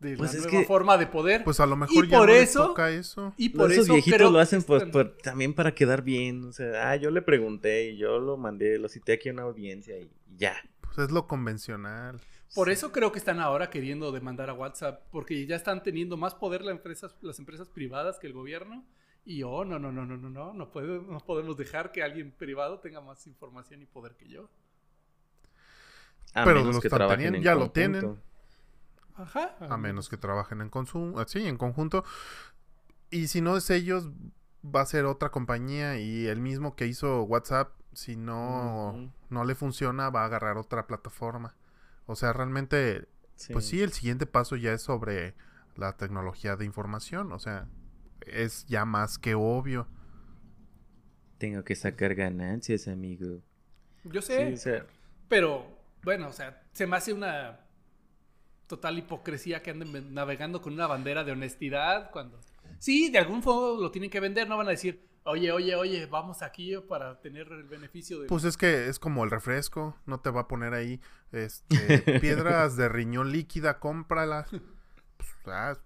[0.00, 1.44] de Pues la es nueva que- forma de poder.
[1.44, 3.34] Pues a lo mejor Y ya por no les eso- toca eso.
[3.36, 6.42] y por Esos eso viejitos creo lo hacen pues, por- también para quedar bien.
[6.44, 9.42] O sea, ah, yo le pregunté y yo lo mandé, lo cité aquí a una
[9.42, 10.56] audiencia y ya.
[10.80, 12.20] Pues es lo convencional.
[12.54, 16.34] Por eso creo que están ahora queriendo demandar a WhatsApp, porque ya están teniendo más
[16.34, 18.84] poder las empresas, las empresas privadas que el gobierno.
[19.24, 22.32] Y oh, no, no, no, no, no, no, no, puede- no podemos dejar que alguien
[22.32, 24.48] privado tenga más información y poder que yo.
[26.34, 28.18] A Pero menos lo que trabajen ya lo tienen.
[29.16, 29.56] Ajá.
[29.60, 32.04] A menos que trabajen en consumo, sí, en conjunto.
[33.10, 34.10] Y si no es ellos,
[34.64, 39.54] va a ser otra compañía y el mismo que hizo WhatsApp, si no, no le
[39.54, 41.56] funciona, va a agarrar otra plataforma.
[42.06, 43.08] O sea, realmente,
[43.52, 45.34] pues sí, el siguiente paso ya es sobre
[45.76, 47.32] la tecnología de información.
[47.32, 47.68] O sea,
[48.26, 49.88] es ya más que obvio.
[51.38, 53.40] Tengo que sacar ganancias, amigo.
[54.04, 54.86] Yo Sí, sé, o sea,
[55.28, 55.66] pero
[56.02, 57.60] bueno, o sea, se me hace una
[58.70, 62.38] total hipocresía que anden navegando con una bandera de honestidad cuando...
[62.78, 66.06] Sí, de algún modo lo tienen que vender, no van a decir, oye, oye, oye,
[66.06, 68.28] vamos aquí para tener el beneficio de...
[68.28, 71.00] Pues es que es como el refresco, no te va a poner ahí
[71.32, 74.46] este, piedras de riñón líquida, cómprala.
[74.48, 75.76] Pues, ah,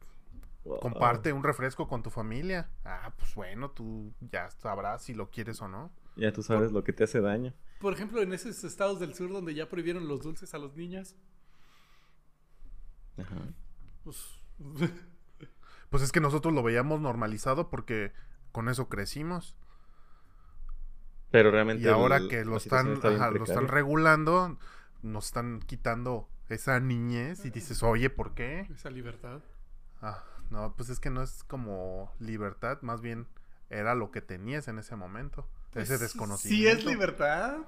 [0.65, 0.79] wow.
[0.81, 2.69] comparte un refresco con tu familia.
[2.85, 5.91] Ah, pues bueno, tú ya sabrás si lo quieres o no.
[6.17, 7.55] Ya tú sabes lo que te hace daño.
[7.81, 11.17] Por ejemplo, en esos estados del sur donde ya prohibieron los dulces a los niños,
[13.19, 13.37] Ajá.
[14.05, 14.41] pues...
[15.91, 18.13] Pues es que nosotros lo veíamos normalizado porque
[18.51, 19.57] con eso crecimos.
[21.31, 21.85] Pero realmente.
[21.85, 24.59] Y ahora el- que lo están, está bien ajá, lo están regulando,
[25.03, 28.67] nos están quitando esa niñez y dices, oye, ¿por qué?
[28.75, 29.41] esa libertad.
[30.03, 33.27] Ah, no, pues es que no es como libertad, más bien
[33.71, 35.49] era lo que tenías en ese momento.
[35.75, 36.73] ese Pues, desconocimiento.
[36.73, 37.59] Sí es libertad.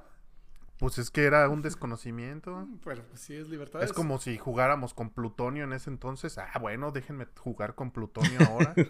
[0.79, 2.69] Pues es que era un desconocimiento.
[2.85, 3.83] Pero pues sí es libertad.
[3.83, 6.37] Es como si jugáramos con plutonio en ese entonces.
[6.39, 8.75] Ah, bueno, déjenme jugar con plutonio ahora.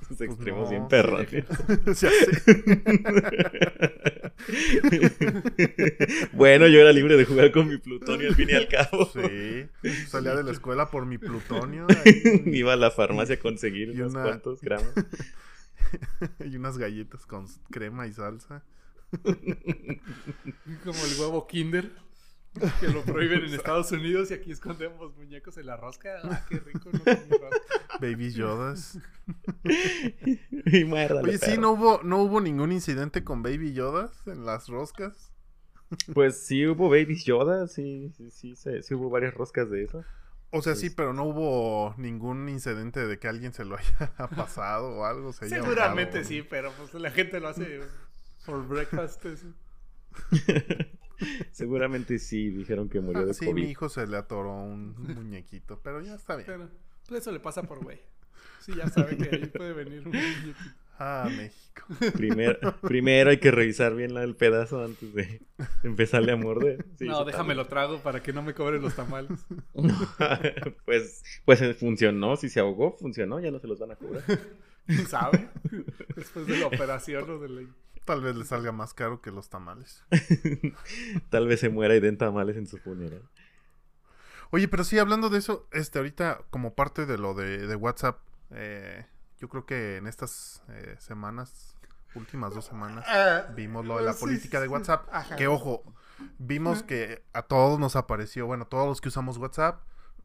[0.00, 1.26] Esos Pues extremos no, bien perros.
[6.32, 9.06] Bueno, yo era libre de jugar con mi plutonio al fin y al cabo.
[9.12, 9.66] Sí,
[10.08, 14.00] salía de la escuela por mi plutonio ahí, Iba a la farmacia a conseguir Y
[14.00, 14.92] unos una- cuantos gramos.
[16.44, 18.62] y unas galletas con crema y salsa.
[20.84, 21.90] Como el huevo Kinder.
[22.80, 26.18] Que lo prohíben en Estados Unidos y aquí escondemos muñecos en la rosca.
[26.24, 27.00] Ah, qué rico, no.
[28.00, 28.98] Baby Yodas.
[30.66, 31.60] y muérdale, Oye, sí, perro.
[31.62, 35.32] no hubo, no hubo ningún incidente con Baby Yodas en las roscas.
[36.14, 40.04] Pues sí hubo Baby Yoda, sí, sí, sí, sí, sí hubo varias roscas de eso.
[40.52, 44.12] O sea, sí, Pues- pero no hubo ningún incidente de que alguien se lo haya
[44.36, 45.32] pasado o algo.
[45.32, 46.28] se haya Seguramente ahogado.
[46.28, 47.80] sí, pero pues la gente lo hace
[48.44, 49.24] por breakfast.
[49.26, 49.46] eso.
[51.52, 53.62] Seguramente sí, dijeron que murió Ah, de sí, COVID.
[53.62, 56.46] mi hijo se le atoró un muñequito, pero ya está bien.
[56.46, 56.68] Pero
[57.08, 58.00] pues, eso le pasa por güey.
[58.60, 60.58] Sí, ya sabe que ahí puede venir un muñequito.
[60.98, 61.86] Ah, México.
[62.12, 65.40] Primero, primero hay que revisar bien el pedazo antes de
[65.82, 66.84] empezarle a morder.
[66.98, 69.46] Sí, no, déjame lo trago para que no me cobren los tamales.
[70.84, 74.24] pues, pues eh, funcionó, si se ahogó, funcionó, ya no se los van a cobrar.
[75.08, 75.48] ¿Sabe?
[76.16, 77.62] Después de la operación o de la...
[78.10, 80.02] Tal vez le salga más caro que los tamales.
[81.30, 83.22] Tal vez se muera y den tamales en su funeral.
[84.50, 88.18] Oye, pero sí, hablando de eso, este, ahorita, como parte de lo de, de WhatsApp,
[88.50, 89.06] eh,
[89.38, 91.76] yo creo que en estas eh, semanas,
[92.16, 93.06] últimas dos semanas,
[93.54, 94.66] vimos lo de la Sí, política de.
[94.66, 95.06] WhatsApp.
[95.12, 95.36] Ajá.
[95.36, 95.84] Que ojo,
[96.38, 99.82] vimos que a todos nos apareció, bueno, todos los que usamos WhatsApp,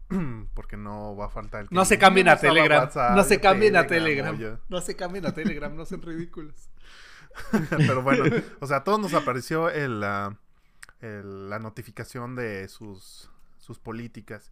[0.55, 2.89] porque no va a faltar el que No se diga, cambien "Yo a Telegram.
[3.15, 4.59] No se cambien a Telegram".
[4.69, 6.71] No se cambien a Telegram, no sean ridículos.
[7.69, 8.23] Pero bueno,
[8.59, 10.03] o sea, a todos nos apareció el,
[11.01, 14.51] el- la notificación de sus, sus políticas.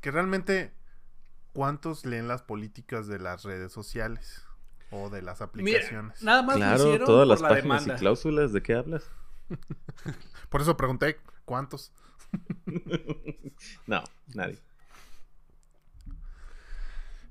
[0.00, 0.72] Que realmente,
[1.52, 4.42] ¿cuántos leen las políticas de las redes sociales?
[4.90, 6.22] O de las Mira, aplicaciones.
[6.22, 7.94] nada más Claro, hicieron todas por las la páginas demanda.
[7.94, 9.10] y cláusulas, ¿de qué hablas?
[10.50, 11.92] Por eso pregunté, ¿cuántos?
[13.86, 14.02] No,
[14.34, 14.58] nadie.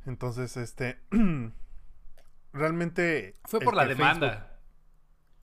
[0.05, 0.99] Entonces, este...
[2.53, 3.37] realmente...
[3.45, 4.50] Fue por la que demanda.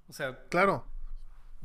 [0.09, 0.85] O sea, claro.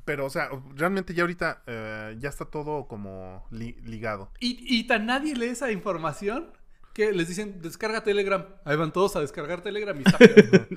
[0.05, 4.29] Pero, o sea, realmente ya ahorita eh, ya está todo como li- ligado.
[4.39, 6.51] y, y tan nadie lee esa información
[6.93, 8.45] que les dicen, descarga Telegram.
[8.65, 10.67] Ahí van todos a descargar Telegram y está peor.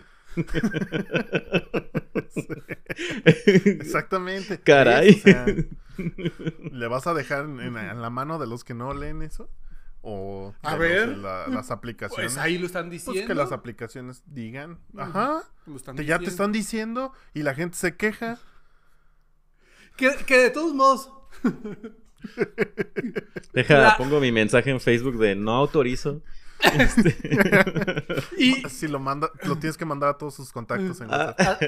[3.34, 4.60] Exactamente.
[4.60, 5.14] Caray.
[5.14, 5.18] ¿Ves?
[5.20, 5.46] O sea,
[6.72, 9.48] ¿Le vas a dejar en, en la mano de los que no leen eso?
[10.08, 11.08] O A de ver.
[11.08, 12.34] los- la- las aplicaciones.
[12.34, 13.18] Pues ahí lo están diciendo.
[13.18, 14.78] Pues que las aplicaciones digan.
[14.96, 15.42] Ajá.
[15.66, 18.38] Lo están Te- ya te están diciendo y la gente se queja.
[19.96, 21.10] Que, que de todos modos.
[23.52, 26.22] Deja, La- pongo mi mensaje en Facebook de no autorizo.
[28.38, 31.34] Y Si lo manda, lo tienes que mandar a todos sus contactos en Ah.
[31.38, 31.62] WhatsApp.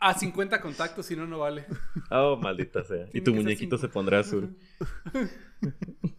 [0.00, 1.64] a, a 50 contactos, si no, no vale.
[2.10, 3.06] Oh, maldita sea.
[3.12, 4.56] Y tu muñequito se pondrá azul.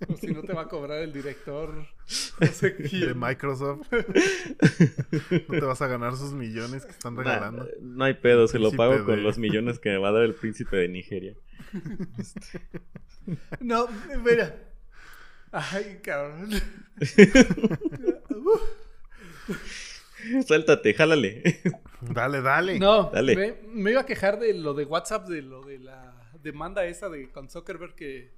[0.07, 1.85] O si no, te va a cobrar el director.
[2.39, 3.13] No sé de.
[3.15, 3.87] Microsoft.
[3.91, 7.63] no te vas a ganar sus millones que están regalando.
[7.63, 10.11] Nah, no hay pedo, se lo pago de- con los millones que me va a
[10.11, 11.33] dar el príncipe de Nigeria.
[13.59, 13.87] No,
[14.23, 14.55] mira.
[15.51, 16.49] Ay, cabrón.
[20.45, 21.61] Suéltate, jálale.
[22.01, 22.79] Dale, dale.
[22.79, 23.35] No, Dale.
[23.35, 27.09] Me, me iba a quejar de lo de WhatsApp, de lo de la demanda esa
[27.09, 28.31] de con Zuckerberg que,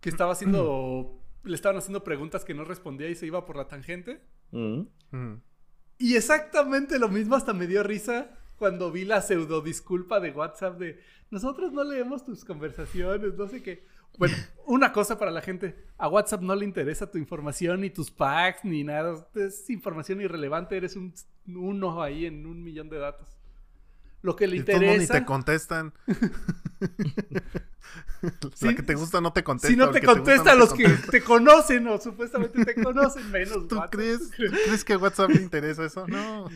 [0.00, 1.20] que estaba haciendo.
[1.44, 4.20] le estaban haciendo preguntas que no respondía y se iba por la tangente.
[4.50, 4.82] Mm.
[5.10, 5.42] Mm.
[5.98, 10.78] Y exactamente lo mismo hasta me dio risa cuando vi la pseudo disculpa de WhatsApp
[10.78, 13.84] de nosotros no leemos tus conversaciones, no sé qué.
[14.18, 14.36] Bueno,
[14.66, 18.64] una cosa para la gente, a WhatsApp no le interesa tu información, ni tus packs,
[18.64, 19.26] ni nada.
[19.34, 21.12] Es información irrelevante, eres un
[21.46, 23.28] uno ahí en un millón de datos.
[24.22, 25.14] Lo que le Y todos ni interesa...
[25.14, 25.92] te contestan.
[28.54, 29.68] Sí, la que te gusta no te contesta.
[29.68, 33.30] Si no te que gusta contesta no los que te conocen o supuestamente te conocen
[33.30, 33.52] menos.
[33.68, 33.90] ¿Tú WhatsApp.
[33.90, 36.06] crees, ¿Tú crees que a WhatsApp le interesa eso?
[36.06, 36.48] No.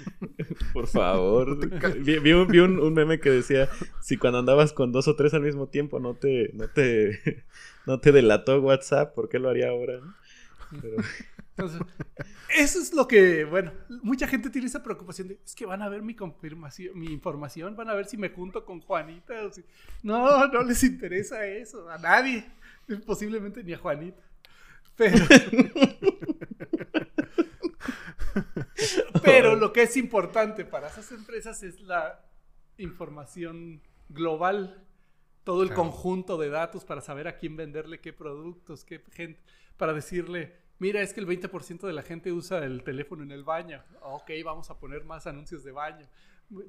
[0.73, 1.57] Por favor.
[2.03, 3.69] vi vi un, vi un- un meme que decía,
[4.01, 7.45] si cuando andabas con dos o tres al mismo tiempo no te, no te,
[7.87, 10.01] no te delató WhatsApp, ¿por qué lo haría ahora?
[10.81, 10.97] Pero-
[11.59, 11.81] Entonces,
[12.55, 13.73] eso es lo que, bueno,
[14.03, 17.75] mucha gente tiene esa preocupación de, es que van a ver mi confirmación, mi información,
[17.77, 19.43] van a ver si me junto con Juanita.
[19.43, 19.65] o si-".
[20.03, 22.45] No, no les interesa eso, a nadie,
[23.07, 24.23] posiblemente ni a Juanita.
[24.97, 25.17] Pero,
[29.23, 32.25] pero lo que es importante para esas empresas es la
[32.79, 34.85] información global,
[35.45, 35.83] todo el Claro.
[35.85, 39.41] conjunto de datos para saber a quién venderle qué productos, qué gente,
[39.77, 43.45] para decirle, mira, es que el 20% de la gente usa el teléfono en el
[43.45, 43.83] baño.
[44.03, 46.07] Ok, vamos a poner más anuncios de baño.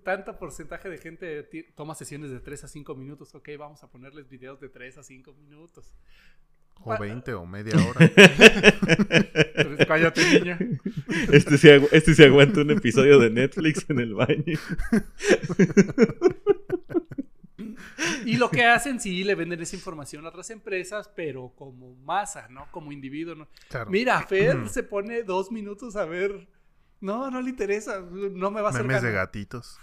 [0.03, 1.43] Tanto porcentaje de gente
[1.75, 3.35] toma sesiones de 3 a 5 minutos.
[3.35, 5.93] Ok, vamos a ponerles videos de 3 a 5 minutos.
[6.83, 8.09] O 20 o media hora.
[9.87, 10.57] Cállate, niña.
[11.31, 14.57] Este sí, agu- este sí aguanta un episodio de Netflix en el baño.
[18.25, 22.47] Y lo que hacen, sí, le venden esa información a otras empresas, pero como masa,
[22.49, 22.67] ¿no?
[22.71, 23.47] Como individuo, ¿no?
[23.69, 23.89] Claro.
[23.89, 26.47] Mira, Fer se pone dos minutos a ver.
[26.99, 27.99] No, no le interesa.
[28.01, 29.79] No me va a hacer Memes de gatitos.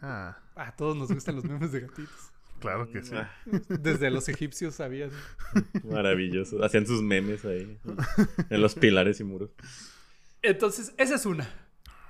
[0.00, 2.27] Ah, A todos nos gustan los memes de gatitos.
[2.60, 3.12] Claro que sí.
[3.14, 3.30] Ah,
[3.68, 5.10] Desde los egipcios sabían.
[5.84, 6.62] Maravilloso.
[6.64, 7.78] Hacían sus memes ahí.
[8.50, 9.50] En los pilares y muros.
[10.42, 11.48] Entonces, esa es una.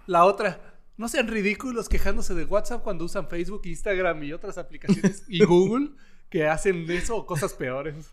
[0.07, 0.61] La otra,
[0.97, 5.91] no sean ridículos quejándose de WhatsApp cuando usan Facebook, Instagram y otras aplicaciones y Google
[6.31, 8.13] que hacen eso o cosas peores.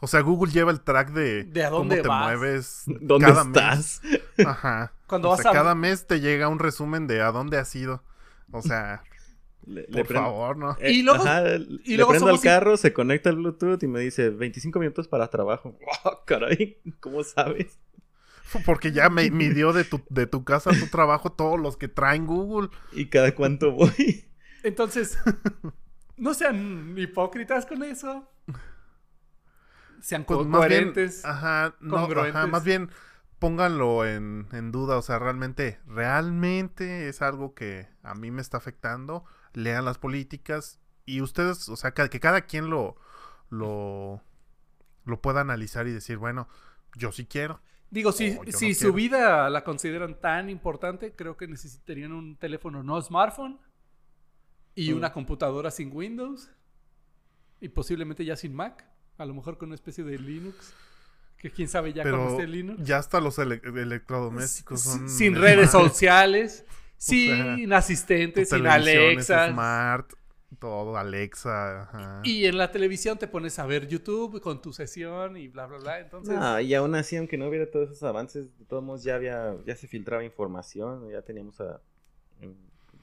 [0.00, 2.24] O sea, Google lleva el track de, De a dónde cómo te vas.
[2.24, 4.00] mueves ¿Dónde cada estás?
[4.04, 4.46] mes.
[4.46, 4.92] Ajá.
[5.06, 7.74] Cuando o vas sea, a- cada mes te llega un resumen de a dónde has
[7.74, 8.02] ido.
[8.52, 9.02] O sea,
[9.66, 10.76] Le, le por prendo- favor, ¿no?
[10.80, 13.82] Eh, Y luego- ajá, y le luego prendo al somos- carro, se conecta al Bluetooth
[13.82, 15.76] y me dice 25 minutos para trabajo.
[16.04, 16.78] ¡Wow, caray!
[17.00, 17.78] ¿Cómo sabes?
[18.64, 21.88] Porque ya me midió de tu, de tu casa a tu trabajo todos los que
[21.88, 22.68] traen Google.
[22.92, 24.28] ¿Y cada cuánto voy?
[24.62, 25.18] Entonces,
[26.16, 28.30] no sean hipócritas con eso.
[30.00, 31.24] Sean co- Pues más bien, coherentes.
[31.24, 32.90] ajá, no, ajá, más bien
[33.38, 34.96] pónganlo en, en duda.
[34.98, 39.24] O sea, realmente, realmente es algo que a mí me está afectando.
[39.56, 42.96] Lean las políticas y ustedes, o sea, que, que cada quien lo,
[43.48, 44.22] lo,
[45.06, 46.46] lo pueda analizar y decir, bueno,
[46.94, 47.60] yo sí quiero.
[47.90, 52.82] Digo, si, si no su vida la consideran tan importante, creo que necesitarían un teléfono
[52.82, 53.58] no smartphone
[54.74, 54.96] y Mm.
[54.98, 56.50] una computadora sin Windows
[57.60, 58.84] y posiblemente ya sin Mac,
[59.16, 60.74] a lo mejor con una especie de Linux,
[61.38, 62.82] que quién sabe ya Pero esté Linux.
[62.84, 69.50] ya hasta los ele- electrodomésticos S- son sin redes sociales, sin Tu asistentes, sin Alexa.
[69.50, 70.12] smart,
[70.58, 71.82] todo Alexa.
[71.82, 72.20] ajá.
[72.24, 75.78] Y en la televisión te pones a ver YouTube con tu sesión y bla, bla,
[75.78, 76.00] bla.
[76.00, 79.16] Entonces, No, y aún así, aunque no hubiera todos esos avances, de todos modos ya
[79.16, 81.80] había, ya se filtraba información, ya teníamos a
[82.40, 82.54] en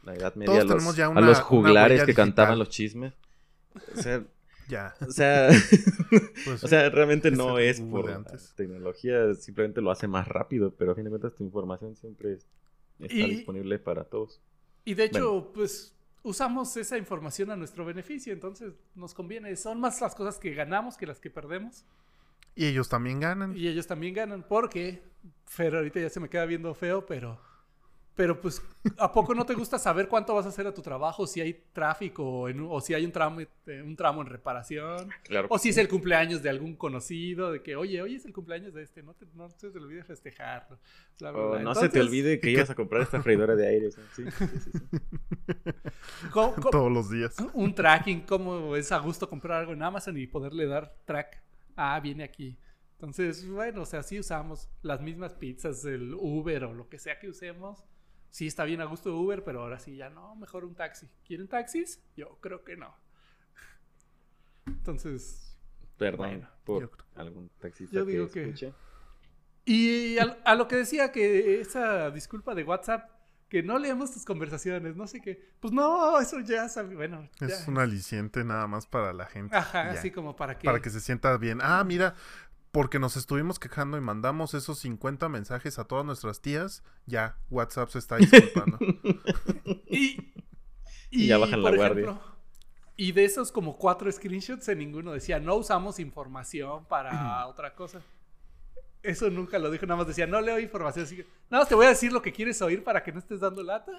[0.04, 2.58] la Edad Media Todos a los, tenemos ya a una- los una juglares que cantaban
[2.60, 3.14] los chismes.
[3.98, 4.24] O sea,
[4.70, 4.96] Ya.
[5.06, 5.50] o sea,
[6.46, 8.24] pues o sea, realmente no es por la
[8.56, 12.46] tecnología, simplemente lo hace más rápido, pero a fin de cuentas tu información siempre es-
[13.00, 14.42] está Y- disponible para todos.
[14.86, 19.56] Y de hecho, pues usamos esa información a nuestro beneficio, entonces nos conviene.
[19.56, 21.86] Son más las cosas que ganamos que las que perdemos.
[22.56, 23.56] Y ellos también ganan.
[23.58, 25.02] Y ellos también ganan porque
[25.46, 27.40] Fer ahorita ya se me queda viendo feo, pero
[28.16, 28.62] pero pues
[29.00, 31.54] a poco no te gusta saber cuánto vas a hacer a tu trabajo, si hay
[31.74, 35.10] tráfico o, en- o si hay un tramo eh, un tramo en reparación.
[35.24, 35.48] Claro.
[35.50, 38.74] O si es el cumpleaños de algún conocido, de que, oye, hoy es el cumpleaños
[38.74, 40.04] de este, no, te, no se te olvide
[41.20, 41.60] bla, bla, O bla.
[41.60, 43.92] Oh, no se te olvide que ibas a comprar esta freidora de aire.
[43.92, 44.72] sí, sí, sí, sí.
[46.32, 47.36] ¿cómo- cómo- Todos los días.
[47.54, 51.42] un tracking, como es a gusto comprar algo en Amazon y poderle dar track.
[51.76, 52.58] Ah, viene aquí.
[52.94, 57.20] Entonces, bueno, o sea, sí usamos las mismas pizzas, el Uber o lo que sea
[57.20, 57.84] que usemos.
[58.34, 61.08] Sí está bien a gusto Uber, pero ahora sí ya no, mejor un taxi.
[61.24, 62.02] ¿Quieren taxis?
[62.18, 62.96] Yo creo que no.
[64.66, 65.56] Entonces,
[65.98, 68.74] Perdón Bueno, por yo creo- algún taxista Yo que digo que- escuche.
[69.66, 73.10] Y a, a lo que decía que esa disculpa de WhatsApp,
[73.48, 75.54] que no leemos tus conversaciones, no sé qué.
[75.60, 77.30] Pues no, eso ya sabe, bueno.
[77.40, 77.46] ya.
[77.48, 79.56] Es un aliciente nada más para la gente.
[79.56, 80.00] Ajá, Ya.
[80.00, 80.66] así como para que...
[80.66, 81.60] Para que se sienta bien.
[81.62, 82.16] Ah, mira,
[82.74, 87.88] porque nos estuvimos quejando y mandamos esos 50 mensajes a todas nuestras tías, ya WhatsApp
[87.90, 88.78] se está disculpando.
[89.88, 90.34] Y,
[91.12, 92.20] Y ya bajan la guardia.
[92.98, 98.02] y de esos como cuatro screenshots, en ninguno decía, no usamos información para otra cosa.
[99.04, 101.06] Eso nunca lo dijo, nada más decía, no leo información.
[101.06, 103.20] Así que, nada más te voy a decir lo que quieres oír para que no
[103.20, 103.92] estés dando lata.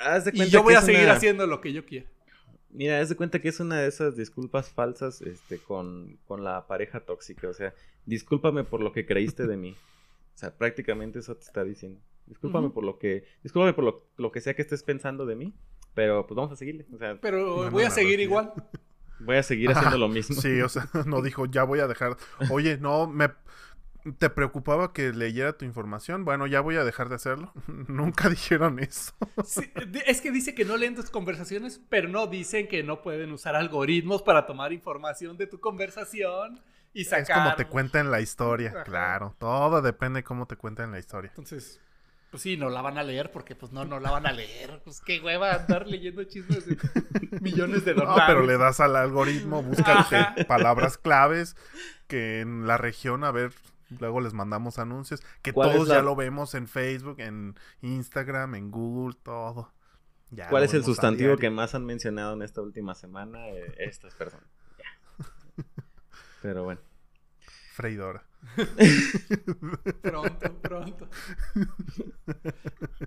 [0.00, 2.06] Haz de Y yo voy a seguir una- haciendo lo que yo quiera.
[2.70, 6.66] Mira, haz de cuenta que es una de esas disculpas falsas este, con, con la
[6.66, 7.48] pareja tóxica.
[7.48, 7.74] O sea,
[8.06, 9.76] discúlpame por lo que creíste de mí.
[10.34, 12.00] O sea, prácticamente eso te está diciendo.
[12.26, 13.24] Discúlpame por lo que.
[13.42, 15.54] Discúlpame por lo, lo que sea que estés pensando de mí.
[15.94, 16.86] Pero pues vamos a seguirle.
[16.94, 18.52] O sea, Pero voy a seguir igual.
[19.18, 20.40] voy a seguir haciendo lo mismo.
[20.40, 22.16] Sí, o sea, no dijo, ya voy a dejar.
[22.50, 23.30] Oye, no, me.
[24.18, 26.24] ¿Te preocupaba que leyera tu información?
[26.24, 27.52] Bueno, ya voy a dejar de hacerlo.
[27.88, 29.12] Nunca dijeron eso.
[29.44, 33.02] Sí, de- es que dice que no leen tus conversaciones, pero no dicen que no
[33.02, 36.60] pueden usar algoritmos para tomar información de tu conversación
[36.94, 37.22] y sacar.
[37.22, 38.84] Es como te cuentan la historia, Ajá.
[38.84, 39.34] claro.
[39.38, 41.28] Todo depende de cómo te cuentan la historia.
[41.30, 41.80] Entonces,
[42.30, 44.80] pues sí, no la van a leer porque pues no, no la van a leer.
[44.84, 46.76] Pues qué hueva andar leyendo chismes de
[47.40, 48.24] millones de No, dólares.
[48.26, 50.34] pero le das al algoritmo, búscate Ajá.
[50.46, 51.56] palabras claves
[52.06, 53.52] que en la región, a ver,
[54.00, 57.54] luego les mandamos anuncios, que ¿Cuál es todos la- ya lo vemos en Facebook, en
[57.82, 59.72] Instagram, en Google, todo.
[60.30, 63.48] Ya ¿Cuál es el sustantivo que más han mencionado en esta última semana?
[63.48, 64.46] Eh, estas personas.
[64.78, 65.24] Ya.
[66.42, 66.80] Pero bueno.
[67.72, 68.24] Freidora.
[70.02, 71.08] Pronto, pronto.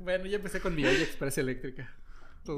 [0.01, 1.93] bueno, ya empecé con mi olla express eléctrica.
[2.43, 2.57] Todo,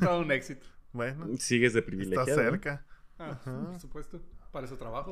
[0.00, 0.66] todo un éxito.
[0.92, 2.26] Bueno, Sigues de está privilegiado.
[2.42, 2.50] ¿no?
[2.50, 2.86] cerca.
[3.18, 3.64] Ah, Ajá.
[3.72, 4.22] por supuesto.
[4.52, 5.10] Para eso trabajo.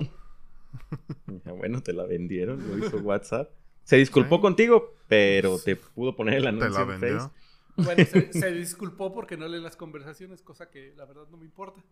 [1.44, 3.50] Ah, bueno, te la vendieron, lo hizo WhatsApp.
[3.84, 4.42] Se disculpó Sí.
[4.42, 7.20] contigo, pero te pudo poner el Te anuncio la en vendió.
[7.20, 7.30] Face.
[7.76, 11.44] Bueno, se, se disculpó porque no lee las conversaciones, cosa que la verdad no me
[11.44, 11.82] importa.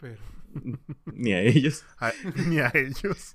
[0.00, 0.18] Pero
[1.14, 1.84] Ni a ellos.
[1.98, 2.12] A-
[2.48, 3.32] ni a ellos.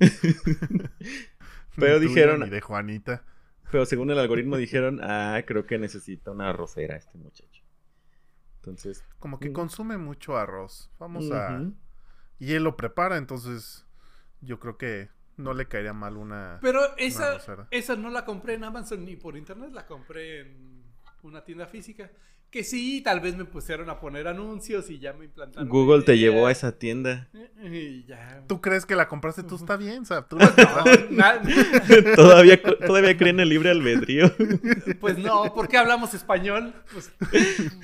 [1.75, 3.23] Pero Ni dijeron- Ni de Juanita.
[3.71, 7.63] Pero según el algoritmo dijeron, ah, creo que necesita una arrocera este muchacho.
[8.57, 9.53] Entonces, Como que Mm.
[9.53, 10.91] consume mucho arroz.
[10.99, 11.63] Vamos a.
[12.39, 13.85] Y él lo prepara, entonces
[14.41, 16.59] yo creo que no le caería mal una.
[16.61, 17.39] Pero esa,
[17.71, 20.83] esa no la compré en Amazon ni por internet, la compré en
[21.23, 22.11] una tienda física.
[22.49, 25.69] Que sí, tal vez me pusieron a poner anuncios y ya me implantaron.
[25.69, 27.29] la Google te llevó a esa tienda.
[27.63, 28.43] Y ya.
[28.45, 29.43] ¿Tú crees que la compraste?
[29.43, 30.37] Tú está bien, o sea, tú
[31.11, 34.29] la No, todavía, todavía creen en el libre albedrío.
[34.99, 36.73] pues no, ¿por qué hablamos español?
[36.91, 37.13] Pues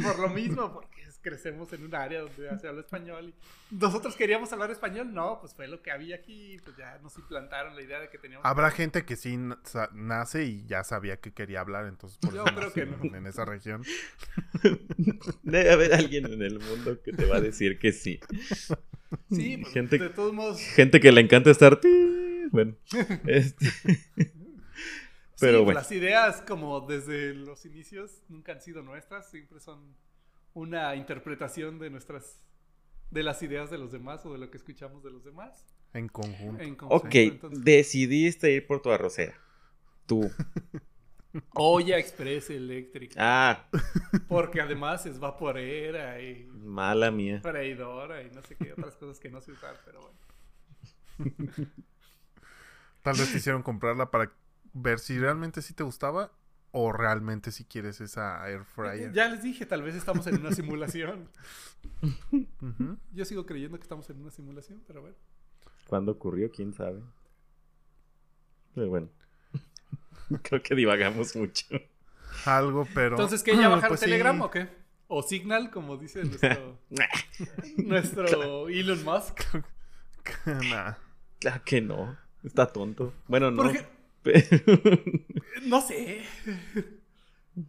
[0.04, 0.97] por lo mismo, porque
[1.28, 3.34] crecemos en un área donde se habla español.
[3.70, 7.18] Y nosotros queríamos hablar español, no, pues fue lo que había aquí, pues ya nos
[7.18, 8.46] implantaron la idea de que teníamos.
[8.46, 9.38] Habrá gente que sí
[9.94, 13.18] nace y ya sabía que quería hablar, entonces por Yo eso creo que nació no.
[13.18, 13.84] en esa región.
[15.44, 18.20] Debe haber alguien en el mundo que te va a decir que sí.
[19.32, 20.60] Sí, pues, Gente- de todos modos.
[20.62, 21.80] Gente que le encanta estar.
[22.52, 22.76] Bueno,
[23.28, 23.66] este,
[25.40, 25.74] Pero sí, bueno.
[25.80, 29.96] Las ideas, como desde los inicios, nunca han sido nuestras, siempre son
[30.58, 32.42] una interpretación de nuestras.
[33.12, 35.66] de las ideas de los demás o de lo que escuchamos de los demás.
[35.94, 36.64] En conjunto.
[36.64, 39.36] En ok, entonces, decidiste ir por tu arrocera.
[40.06, 40.30] Tú.
[41.54, 43.16] olla express eléctrica.
[43.18, 43.70] Ah,
[44.28, 47.40] Porque además es vaporera y mala mía.
[47.42, 50.18] freidora y no sé qué otras cosas que no sé usar, pero bueno.
[53.04, 54.32] Tal vez te hicieron comprarla para
[54.74, 56.32] ver si realmente sí te gustaba
[56.80, 59.12] o realmente si quieres esa air fryer.
[59.12, 61.28] Ya les dije, tal vez estamos en una simulación.
[63.14, 65.16] Yo sigo creyendo que estamos en una simulación, pero bueno.
[65.88, 66.52] ¿Cuándo ocurrió?
[66.52, 67.02] ¿Quién sabe?
[68.76, 69.10] Pero bueno.
[70.44, 71.66] Creo que divagamos mucho.
[72.46, 73.16] Algo, pero.
[73.16, 73.58] Entonces, ¿qué?
[73.58, 74.06] ¿Ya bajar Pues sí.
[74.06, 74.70] Telegram o qué?
[75.08, 76.78] O Signal, como dice nuestro,
[77.78, 79.42] nuestro Elon Musk.
[80.46, 80.94] Nah.
[81.40, 82.16] Claro que no.
[82.44, 83.16] Está tonto.
[83.28, 83.64] Bueno, no.
[83.64, 83.97] Porque-
[84.34, 85.02] pero-
[85.66, 86.22] No sé.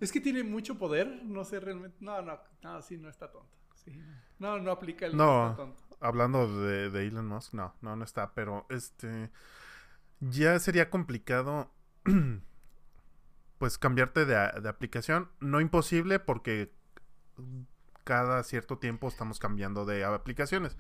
[0.00, 1.22] Es que tiene mucho poder.
[1.24, 1.96] No sé realmente.
[2.00, 3.48] No, no, no, sí, no está tonto.
[3.74, 3.92] Sí.
[4.38, 5.54] No, no aplica el No.
[5.56, 5.82] tonto.
[6.00, 9.30] Hablando de, de Elon Musk, no, no, no está, pero este
[10.20, 11.72] ya sería complicado
[13.58, 15.28] pues cambiarte de, de aplicación.
[15.40, 16.72] No imposible porque
[18.04, 20.76] cada cierto tiempo estamos cambiando de aplicaciones.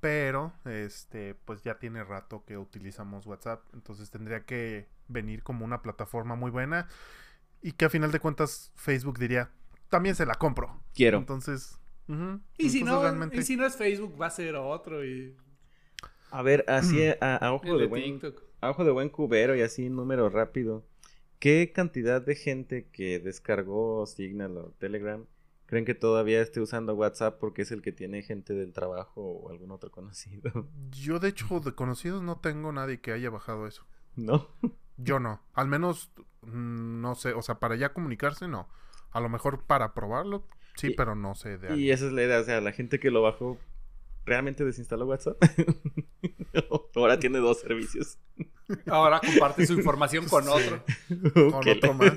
[0.00, 5.82] Pero este pues ya tiene rato que utilizamos WhatsApp, entonces tendría que venir como una
[5.82, 6.86] plataforma muy buena
[7.62, 9.50] y que a final de cuentas Facebook diría,
[9.88, 10.80] también se la compro.
[10.94, 11.18] Quiero.
[11.18, 14.54] Entonces, ujú, Y si, entonces no, realmente- y si no es Facebook, va a ser
[14.54, 15.04] otro.
[15.04, 15.34] Y
[16.30, 18.42] A ver, así a, a ojo el de de buen TikTok.
[18.60, 20.84] a ojo de buen cubero y así número rápido.
[21.40, 25.24] ¿Qué cantidad de gente que descargó Signal o Telegram
[25.68, 29.50] creen que todavía esté usando WhatsApp porque es el que tiene gente del trabajo o
[29.50, 30.68] algún otro conocido?
[30.90, 33.86] Yo, de hecho, de conocidos no tengo nadie que haya bajado eso.
[34.16, 34.48] ¿No?
[34.96, 35.40] Yo no.
[35.54, 36.10] Al menos,
[36.42, 37.32] mm, no sé.
[37.34, 38.68] O sea, para ya comunicarse, no.
[39.12, 40.44] A lo mejor para probarlo,
[40.76, 41.94] sí, Y- pero no sé de Y alguien.
[41.94, 43.58] esa es la idea, o sea, la gente que lo bajó
[44.26, 45.36] realmente desinstaló WhatsApp.
[46.96, 48.18] Ahora tiene dos servicios.
[48.86, 50.82] Ahora comparte su información con otro.
[51.32, 52.12] Con otro más.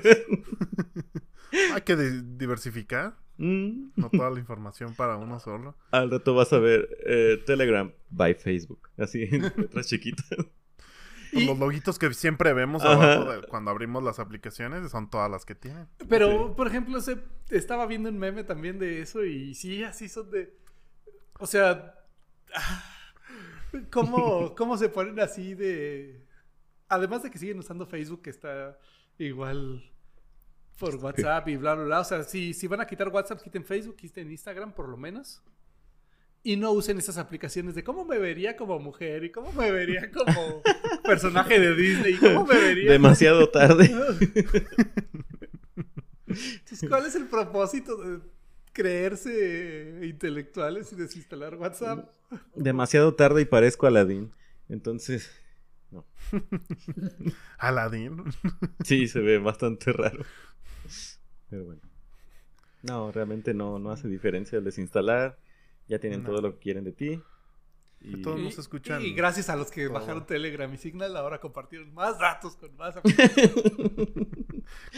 [1.74, 3.14] Hay que di- diversificar.
[3.38, 3.90] Mm.
[3.96, 5.74] No toda la información para uno solo.
[5.90, 8.88] Al rato vas a ver eh, Telegram by Facebook.
[8.98, 10.26] Así, en letras chiquitas.
[10.28, 15.30] Pues Y- los loguitos que siempre vemos abajo de- cuando abrimos las aplicaciones son todas
[15.30, 15.88] las que tienen.
[16.08, 17.18] Pero, por ejemplo, se,
[17.50, 20.54] estaba viendo un meme también de eso y sí, así son de...
[21.38, 21.94] O sea,
[23.90, 26.26] ¿cómo, cómo se ponen así de...
[26.88, 28.78] Además de que siguen usando Facebook, que está
[29.18, 29.90] igual
[30.78, 32.00] por WhatsApp y bla, bla, bla.
[32.00, 35.42] O sea, si, si van a quitar WhatsApp, quiten Facebook, quiten Instagram por lo menos.
[36.44, 40.10] Y no usen esas aplicaciones de cómo me vería como mujer y cómo me vería
[40.10, 40.62] como
[41.04, 42.90] personaje de Disney y cómo me vería...
[42.90, 43.94] Demasiado tarde.
[46.26, 48.20] Entonces, ¿cuál es el propósito de
[48.72, 52.08] creerse intelectuales y desinstalar WhatsApp?
[52.56, 54.32] Demasiado tarde y parezco Aladín.
[54.68, 55.30] Entonces,
[57.58, 58.24] Aladdin.
[58.84, 60.24] sí, se ve bastante raro.
[61.52, 61.82] Pero bueno.
[62.82, 65.38] No, realmente no, no hace diferencia el desinstalar.
[65.86, 66.30] Ya tienen No.
[66.30, 67.20] todo lo que quieren de ti.
[68.00, 68.22] Y...
[68.22, 69.92] Todos nos escuchan y gracias a los que todo.
[70.00, 72.94] bajaron Telegram y Signal, ahora compartieron más datos con más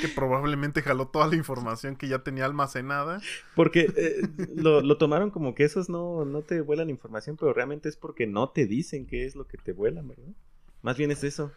[0.00, 3.20] que probablemente jaló toda la información que ya tenía almacenada.
[3.57, 4.22] Porque eh,
[4.55, 8.28] lo, lo tomaron como que esos no, no te vuelan información, pero realmente es porque
[8.28, 10.32] no te dicen qué es lo que te vuelan, ¿verdad?
[10.82, 11.50] Más bien es eso.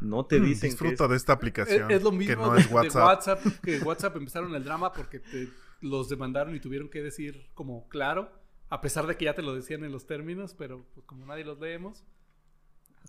[0.00, 0.72] No te dicen qué es.
[0.80, 1.90] Disfruta de esta Es, aplicación.
[1.90, 3.40] es lo que mismo no de, es de WhatsApp.
[3.62, 5.48] Que WhatsApp empezaron el drama porque te-
[5.80, 8.30] los demandaron y tuvieron que decir como claro,
[8.70, 11.44] a pesar de que ya te lo decían en los términos, pero pues, como nadie
[11.44, 12.04] los leemos.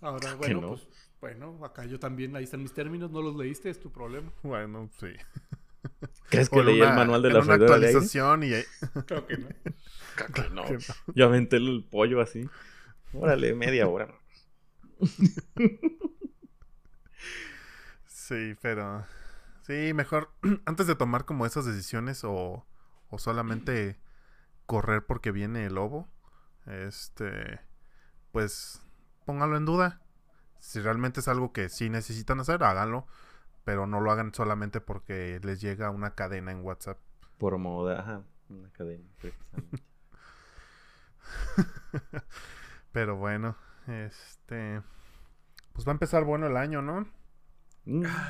[0.01, 0.67] Ahora, que bueno, no.
[0.69, 0.87] pues
[1.21, 4.31] bueno, acá yo también, ahí están mis términos, no los leíste, es tu problema.
[4.43, 5.07] Bueno, sí.
[6.29, 8.49] ¿Crees que en leí una- el manual de en la una freidora de actualización y
[9.05, 9.47] Creo que no.
[10.17, 10.65] Que no.
[10.65, 11.13] que no.
[11.15, 12.49] Yo aventé el pollo así.
[13.13, 14.13] Órale, media hora.
[18.25, 19.05] Sí, pero
[19.61, 20.31] sí, mejor
[20.65, 22.65] antes de tomar como esas decisiones o,
[23.09, 23.99] o solamente
[24.65, 26.07] correr porque viene el lobo,
[26.65, 27.59] este,
[28.31, 28.81] pues
[29.25, 30.01] pónganlo en duda.
[30.57, 33.05] Si realmente es algo que sí necesitan hacer, háganlo,
[33.63, 36.97] pero no lo hagan solamente porque les llega una cadena en WhatsApp.
[37.37, 38.23] Por moda, ajá.
[38.49, 39.83] Una cadena, precisamente.
[42.91, 43.55] Pero bueno,
[43.85, 44.81] este,
[45.73, 47.05] pues va a empezar bueno el año, ¿no?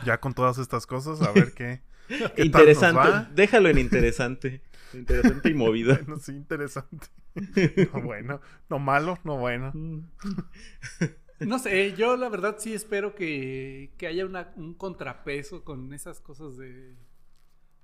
[0.06, 1.82] Ya con todas estas cosas, a ver qué.
[2.08, 3.00] qué tal nos Interesante.
[3.10, 3.30] va.
[3.34, 4.62] Déjalo en interesante.
[4.94, 5.96] Interesante y movido.
[5.96, 7.08] Bueno, sí, interesante.
[7.94, 9.72] No bueno, no malo, no bueno.
[9.74, 10.00] Mm.
[11.42, 16.22] No sé, yo la verdad sí espero que, que haya una- un contrapeso con esas
[16.22, 16.96] cosas de,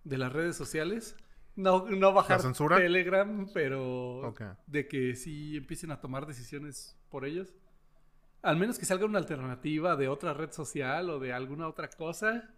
[0.06, 1.16] de las redes sociales.
[1.58, 2.78] No, no bajar ¿La censura?
[2.78, 4.34] Telegram, pero
[4.68, 7.54] de que sí empiecen a tomar decisiones por ellos.
[8.42, 12.50] Al menos que salga una alternativa de otra red social o de alguna otra cosa.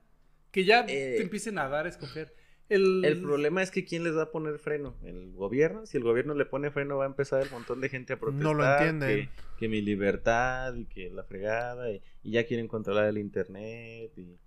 [0.52, 2.34] Que ya Eh, te empiecen a dar a escoger.
[2.70, 4.96] El, El problema es que ¿quién les va a poner freno?
[5.04, 5.86] ¿El gobierno?
[5.86, 8.44] Si el gobierno le pone freno va a empezar el montón de gente a protestar.
[8.44, 9.28] No lo entienden.
[9.28, 14.12] Que, que mi libertad y que la fregada y, y ya quieren controlar el internet
[14.18, 14.40] y...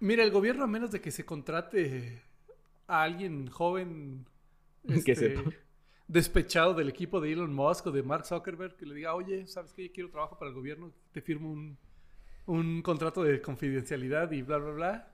[0.00, 2.22] Mira, el gobierno, a menos de que se contrate
[2.86, 4.26] a alguien joven
[5.04, 5.42] Que este, sepa.
[6.10, 9.72] Despechado del equipo de Elon Musk o de Mark Zuckerberg, que le diga, oye, ¿sabes
[9.72, 9.86] qué?
[9.86, 11.78] Yo quiero trabajo para el gobierno, te firmo un,
[12.46, 15.12] un contrato de confidencialidad y bla, bla, bla.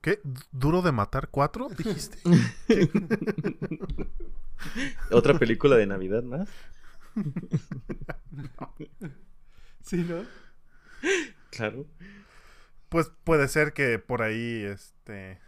[0.00, 0.20] ¿Qué?
[0.50, 1.68] ¿Duro de matar cuatro?
[1.68, 2.18] Dijiste.
[5.12, 6.48] Otra película de Navidad más.
[9.82, 10.24] Sí, ¿no?
[11.50, 11.86] Claro.
[12.88, 15.38] Pues puede ser que por ahí este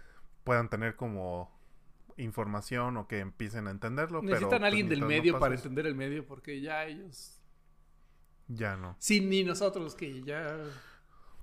[0.45, 1.58] puedan tener como
[2.19, 4.23] información o que empiecen a entenderlo.
[4.23, 7.41] Necesitan pero, a alguien pues, del no medio para entender el medio, porque ya ellos.
[8.49, 8.97] Ya no.
[8.99, 10.59] Sin ni nosotros, que ya.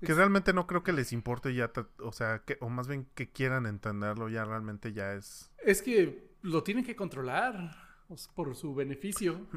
[0.01, 3.31] Que realmente no creo que les importe ya, o sea, que, o más bien que
[3.31, 5.51] quieran entenderlo, ya realmente ya es...
[5.63, 7.75] Es que lo tienen que controlar
[8.15, 9.47] sea, por su beneficio.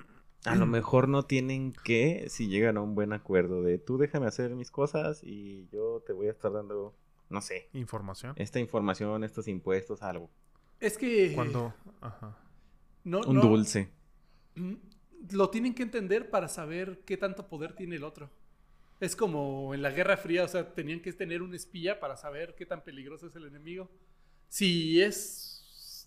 [0.45, 4.27] A lo mejor no tienen que, si llegan a un buen acuerdo de tú déjame
[4.27, 6.95] hacer mis cosas y yo te voy a estar dando,
[7.29, 8.35] no sé, Información.
[8.37, 10.31] esta información, estos impuestos, algo.
[10.81, 11.33] Es que.
[11.35, 11.75] Cuando...
[12.01, 12.37] Ajá.
[13.05, 13.91] no, Un no- dulce.
[14.55, 14.75] Mm,
[15.33, 18.31] Lo tienen que entender para saber qué tanto poder tiene el otro.
[19.01, 22.55] Es como en la Guerra Fría, o sea, tenían que tener un espía para saber
[22.57, 23.91] qué tan peligroso es el enemigo.
[24.49, 25.55] Si es.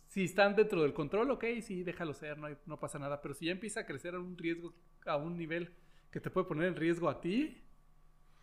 [0.10, 3.22] Si están dentro del control, ok, sí, déjalo ser, no, hay- no pasa nada.
[3.22, 4.74] Pero si ya empieza a crecer a un riesgo,
[5.06, 5.74] a un nivel
[6.12, 7.62] que te puede poner en riesgo a ti,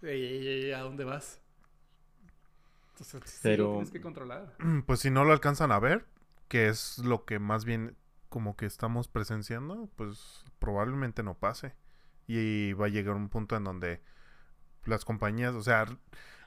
[0.00, 1.42] ey, ey, ey, ¿a dónde vas?
[2.92, 4.54] Entonces, sí Pero- lo tienes que controlar.
[4.86, 6.06] Pues si no lo alcanzan a ver,
[6.49, 7.96] que es lo que más bien
[8.28, 11.74] como que estamos presenciando, pues probablemente no pase.
[12.26, 14.03] Y va a llegar un punto en donde
[14.84, 15.86] las compañías, o sea,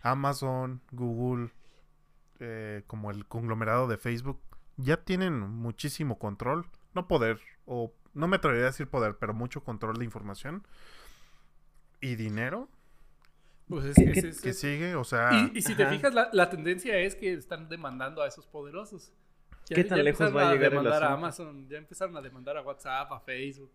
[0.01, 1.51] Amazon, Google,
[2.39, 4.39] eh, como el conglomerado de Facebook,
[4.77, 9.63] ya tienen muchísimo control, no poder, o no me atrevería a decir poder, pero mucho
[9.63, 10.65] control de información
[11.99, 12.67] y dinero
[13.67, 15.93] Pues es, ¿Qué- es- qué- es- que sigue, o sea, Y, y si te Ajá.
[15.93, 19.13] fijas, la, la tendencia es que están demandando a esos poderosos.
[19.69, 21.17] Ya- ¿Qué tan ya lejos va a llegar el demandar a asunto?
[21.17, 23.71] Amazon, ya empezaron a demandar a WhatsApp, a Facebook.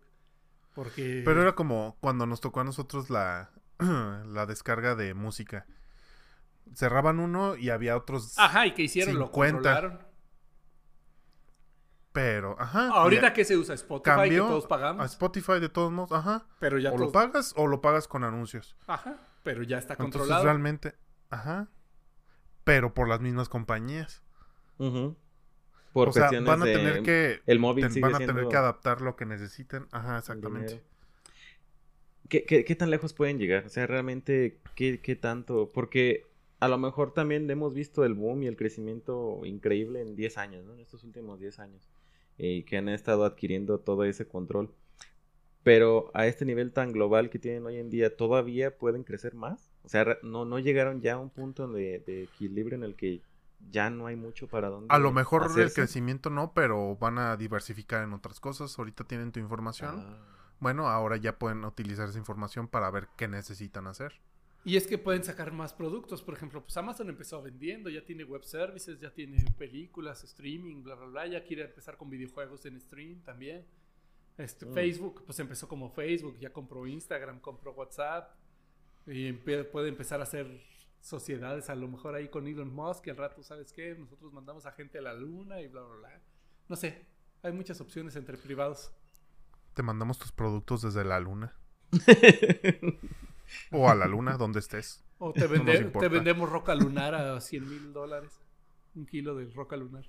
[0.75, 1.21] Porque...
[1.25, 5.65] Pero era como cuando nos tocó a nosotros la, la descarga de música.
[6.73, 8.37] Cerraban uno y había otros.
[8.37, 9.17] Ajá, ¿y qué hicieron?
[9.17, 9.53] Lo 50.
[9.53, 10.07] controlaron.
[12.11, 12.89] Pero, ajá.
[12.89, 15.05] Ahorita que se usa Spotify, que cambió todos a pagamos.
[15.11, 16.47] Spotify de todos modos, ajá.
[16.59, 17.07] Pero ya o todos...
[17.07, 18.75] lo pagas o lo pagas con anuncios.
[18.87, 20.43] Ajá, pero ya está Entonces controlado.
[20.45, 20.95] realmente,
[21.29, 21.69] ajá.
[22.63, 24.23] Pero por las mismas compañías.
[24.79, 25.15] Ujú.
[26.03, 27.39] Por o sea, cuestiones van a de- tener que.
[27.45, 29.87] El móvil ten- sigue van a tener siendo que adaptar lo que necesiten.
[29.91, 30.81] Ajá, exactamente.
[32.29, 33.65] ¿Qué, qué, qué tan lejos pueden llegar?
[33.65, 35.71] O sea, realmente, ¿qué, qué tanto?
[35.73, 36.25] Porque
[36.59, 40.65] a lo mejor también hemos visto el boom y el crecimiento increíble en 10 años,
[40.65, 40.73] ¿no?
[40.73, 41.87] En estos últimos 10 años.
[42.39, 44.71] eh, que han estado adquiriendo todo ese control.
[45.63, 49.71] Pero a este nivel tan global que tienen hoy en día, ¿todavía pueden crecer más?
[49.83, 53.21] O sea, no, no llegaron ya a un punto de, de equilibrio en el que
[53.59, 57.35] ya no hay mucho para dónde A lo mejor el crecimiento no, pero van a
[57.37, 58.77] diversificar en otras cosas.
[58.77, 60.05] Ahorita tienen tu información.
[60.07, 60.17] Ah.
[60.59, 64.19] Bueno, ahora ya pueden utilizar esa información para ver qué necesitan hacer.
[64.63, 66.21] Y es que pueden sacar más productos.
[66.21, 70.95] Por ejemplo, pues Amazon empezó vendiendo, ya tiene web services, ya tiene películas, streaming, bla,
[70.95, 71.27] bla, bla.
[71.27, 73.65] Ya quiere empezar con videojuegos en stream también.
[74.37, 74.73] Este, Mm.
[74.73, 78.31] Facebook, pues empezó como Facebook, ya compró Instagram, compró WhatsApp.
[79.05, 80.47] Y puede empezar a hacer
[81.07, 83.07] sociedades, a lo mejor ahí con Elon Musk.
[83.07, 83.95] Y al rato, ¿sabes qué?
[83.95, 86.21] Nosotros mandamos a gente a la luna y bla, bla, bla.
[86.69, 87.05] No sé,
[87.43, 88.91] hay muchas opciones entre privados.
[89.73, 91.55] Te mandamos tus productos desde la luna.
[93.71, 95.05] O a la luna, donde estés.
[95.19, 98.41] O te, vende- vendemos roca lunar a 100 mil dólares.
[98.93, 100.05] Un kilo de roca lunar.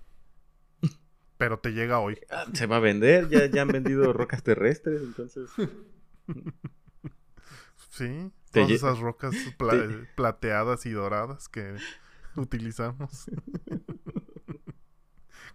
[1.37, 2.19] Pero te llega hoy.
[2.31, 5.51] Ah, Se va a vender, ya, ya han vendido rocas terrestres, entonces.
[7.89, 8.31] Sí.
[8.53, 11.77] Todas lle- esas rocas pla- plateadas y doradas que
[12.37, 13.31] utilizamos.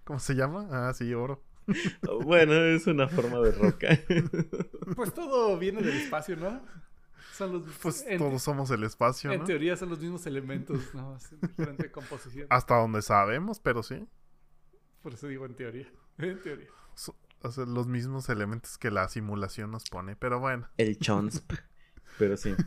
[0.04, 0.68] ¿Cómo se llama?
[0.72, 1.44] Ah, sí, oro.
[2.26, 3.88] Bueno, es una forma de roca.
[4.96, 6.62] Pues todo viene del espacio, ¿no?
[7.34, 9.46] Son los, Pues en, todos somos el espacio, en ¿no?
[9.46, 11.16] teoría son los mismos elementos, ¿no?
[11.16, 12.48] Es diferente composición.
[12.50, 14.06] Hasta donde sabemos, pero sí.
[15.02, 15.88] Por eso digo en teoría.
[16.18, 16.68] En teoría.
[16.96, 20.16] So- o sea, los mismos elementos que la simulación nos pone.
[20.16, 20.70] Pero bueno.
[20.78, 21.54] El chonsp.
[22.18, 22.56] Pero sí.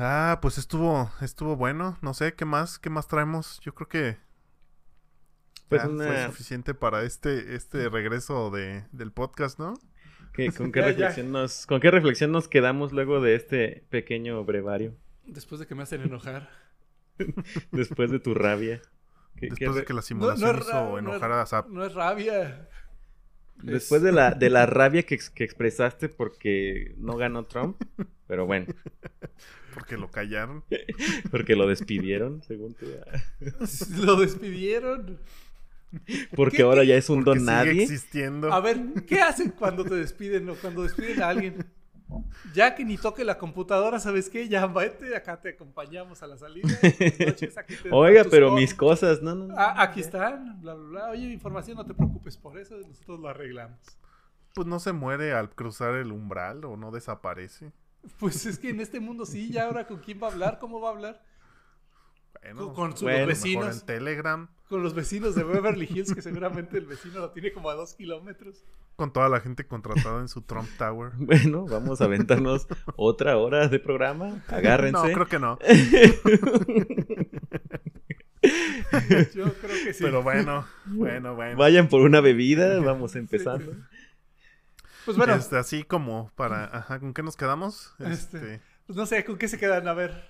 [0.00, 1.98] Ah, pues estuvo, estuvo bueno.
[2.02, 2.78] No sé, ¿qué más?
[2.78, 3.58] ¿Qué más traemos?
[3.64, 4.16] Yo creo que
[5.68, 9.74] Pues ya una- fue suficiente para este, este regreso de, del podcast, ¿no?
[10.32, 10.92] ¿Qué- con, qué Ya, ya.
[10.92, 14.94] reflexión nos, ¿Con qué reflexión nos quedamos luego de este pequeño brevario?
[15.24, 16.48] Después de que me hacen enojar.
[17.72, 18.80] Después de tu rabia.
[19.34, 21.68] ¿Qué- qué Después de que la simulación no hizo enojar a Zap.
[21.70, 22.68] No es rabia.
[23.62, 27.80] Después de la, de la rabia que, que expresaste porque no ganó Trump.
[28.26, 28.66] Pero bueno,
[29.74, 30.64] Porque lo callaron.
[31.30, 32.86] porque lo despidieron, según tú.
[34.04, 35.18] Lo despidieron.
[36.34, 37.82] Porque ¿Qué- ahora ya es un Porque don sigue nadie.
[37.84, 38.52] existiendo.
[38.52, 41.64] A ver, ¿qué hacen cuando te despiden o cuando despiden a alguien?
[42.54, 44.48] Ya que ni toque la computadora, ¿sabes qué?
[44.48, 46.68] Ya vete, acá te acompañamos a la salida.
[47.26, 47.54] Noches,
[47.90, 48.60] Oiga, pero cosas.
[48.60, 49.46] mis cosas, no, no.
[49.46, 49.54] no.
[49.56, 51.10] Ah, aquí están, bla, bla, bla.
[51.10, 53.78] Oye, información, no te preocupes por eso, nosotros lo arreglamos.
[54.54, 57.72] Pues no se muere al cruzar el umbral o no desaparece.
[58.18, 60.80] Pues es que en este mundo sí, ya ahora con quién va a hablar, cómo
[60.80, 61.22] va a hablar.
[62.54, 63.80] Bueno, Con, sus bueno, mejor vecinos.
[63.80, 67.70] en Telegram, Con los vecinos de Beverly Hills, que seguramente el vecino lo tiene como
[67.70, 68.64] a dos kilómetros.
[68.96, 71.12] con toda la gente contratada en su Trump Tower.
[71.18, 74.42] Bueno, vamos a aventarnos otra hora de programa.
[74.48, 75.08] Agárrense.
[75.08, 75.58] No, creo que no.
[79.34, 80.02] Yo creo que sí.
[80.02, 81.56] Pero bueno, bueno, bueno.
[81.58, 83.72] Vayan por una bebida, vamos empezando.
[85.04, 86.64] Pues bueno, Este, así como para...
[86.64, 87.94] Ajá, ¿con qué nos quedamos?
[87.98, 89.88] Este, Este, pues no sé, ¿con qué se quedan?
[89.88, 90.28] A ver.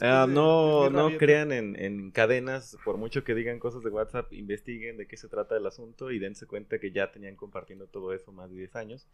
[0.00, 4.96] Ah, no no crean en, en cadenas, por mucho que digan cosas de WhatsApp, investiguen
[4.96, 8.32] de qué se trata el asunto y dense cuenta que ya tenían compartiendo todo eso
[8.32, 9.06] más de 10 años.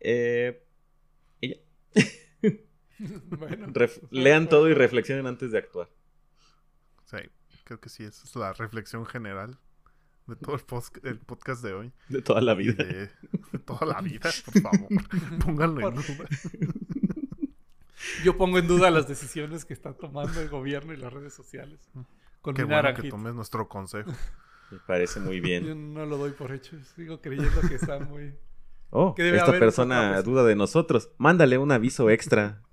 [0.00, 0.62] Eh,
[1.40, 1.56] y ya.
[3.30, 5.88] Bueno, Ref- pues, lean todo y reflexionen antes de actuar.
[7.06, 7.16] sí,
[7.64, 9.58] creo que sí, esa es la reflexión general
[10.26, 11.92] de todo el, podcast de hoy.
[12.10, 12.84] De toda la vida.
[12.84, 13.08] de,
[13.52, 14.88] de toda la vida, por favor.
[15.44, 16.28] Pónganlo en duda.
[18.24, 21.80] Yo pongo en duda las decisiones que está tomando el gobierno y las redes sociales.
[22.40, 24.10] Con Qué mi bueno que tomes nuestro consejo.
[24.70, 25.92] Me parece muy Yo bien.
[25.94, 26.76] no lo doy por hecho.
[26.96, 28.34] Sigo creyendo que está muy.
[28.90, 30.22] Oh, esta haber persona persona.
[30.22, 31.10] duda de nosotros.
[31.18, 32.62] Mándale un aviso extra.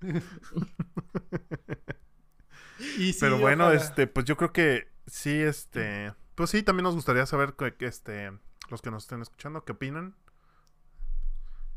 [2.96, 3.80] Y sí, Pero bueno, ojalá.
[3.80, 7.86] este, pues yo creo que sí, este, pues sí, también nos gustaría saber que, que,
[7.86, 8.30] este,
[8.70, 10.14] los que nos estén escuchando, qué opinan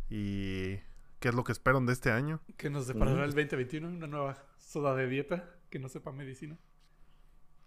[0.09, 0.77] y
[1.21, 2.41] qué es lo que esperan de este año.
[2.57, 3.29] Que nos deparará Mm.
[3.29, 6.57] el 2021 una nueva soda de dieta que no sepa medicina.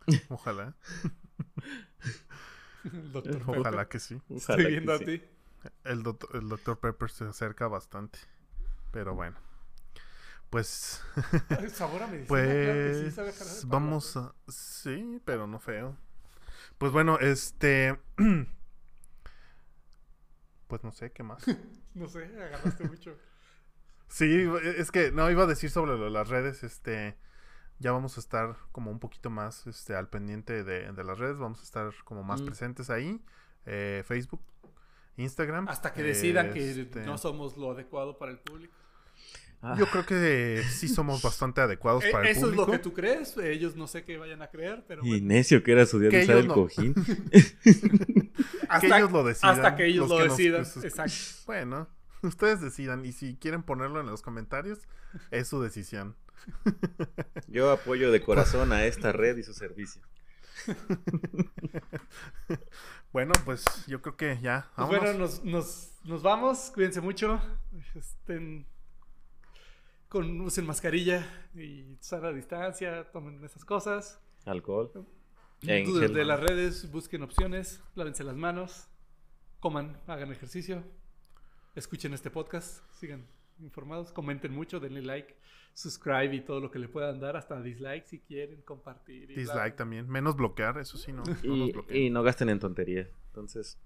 [0.28, 0.76] Ojalá,
[2.84, 4.20] El doctor ojalá que sí.
[4.28, 5.04] Ojalá Estoy que viendo a sí.
[5.06, 5.22] ti.
[5.84, 6.78] El, doc- el Dr.
[6.78, 8.18] Pepper se acerca bastante,
[8.92, 9.38] pero bueno,
[10.50, 11.02] pues,
[11.72, 12.38] Sabor a medicina.
[12.42, 14.24] claro que sí, sabe pues vamos pues.
[14.26, 15.96] a, sí, pero no feo.
[16.76, 17.98] Pues bueno, este,
[20.66, 21.42] pues no sé qué más.
[21.94, 23.16] No sé, agarraste mucho.
[24.14, 27.16] Sí, es que no iba a decir sobre lo de las redes, este
[27.80, 31.36] ya vamos a estar como un poquito más este al pendiente de, de las redes,
[31.36, 32.46] vamos a estar como más Mm.
[32.46, 33.20] presentes ahí,
[33.66, 34.40] eh, Facebook,
[35.16, 35.66] Instagram.
[35.68, 38.72] Hasta que decidan que este, no somos lo adecuado para el público.
[39.62, 42.66] Ah, Yo creo que sí somos bastante adecuados Eh, para el Eso es público.
[42.66, 43.36] lo que tú crees.
[43.36, 45.26] Ellos no sé qué vayan a creer, pero Y bueno.
[45.26, 46.54] necio que era su día de usar el no.
[46.54, 46.94] cojín.
[48.80, 49.50] que ellos lo decidan.
[49.56, 50.60] Hasta que ellos los lo que nos- decidan.
[50.84, 51.14] Exacto.
[51.46, 51.88] Bueno,
[52.28, 54.80] ustedes decidan y si quieren ponerlo en los comentarios,
[55.30, 56.16] es su decisión.
[57.48, 60.02] Yo apoyo de corazón a esta red y su servicio.
[63.12, 64.72] Bueno, pues yo creo que ya.
[64.74, 66.72] Pues bueno, nos, nos, nos vamos.
[66.74, 67.40] Cuídense mucho.
[67.94, 68.66] Estén
[70.08, 73.08] con usen mascarilla y sana distancia.
[73.12, 74.20] Tomen esas cosas.
[74.44, 74.90] Alcohol.
[75.62, 76.14] En Duden gel.
[76.14, 78.88] de las redes, busquen opciones, lávense las manos,
[79.60, 80.82] coman, hagan ejercicio,
[81.74, 83.26] escuchen este podcast, sigan
[83.60, 85.34] informados, comenten mucho, denle like,
[85.74, 89.30] subscribe y todo lo que le puedan dar, hasta dislike si quieren, compartir.
[89.30, 89.76] y Dislike bla.
[89.76, 90.08] también.
[90.08, 91.22] Menos bloquear, eso sí, no.
[91.24, 92.02] no nos Y, bloqueen.
[92.02, 93.08] y no gasten en tonterías.
[93.28, 93.78] Entonces,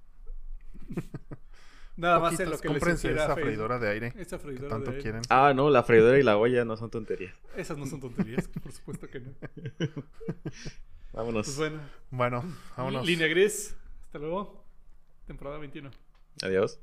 [1.97, 3.43] Nada más en lo que les cómprense esa Facebook.
[3.43, 5.03] freidora de aire Esa que freidora tanto de aire.
[5.03, 5.23] quieren.
[5.31, 7.35] ah, no, la freidora y la olla no son tonterías.
[7.57, 9.33] Esas no son tonterías, por supuesto que no.
[11.13, 11.47] Vámonos.
[11.47, 11.81] Pues bueno,
[12.11, 12.45] Bueno,
[12.77, 13.05] vámonos.
[13.05, 14.65] línea gris, hasta luego,
[15.27, 15.91] temporada 21.
[16.43, 16.79] Adiós.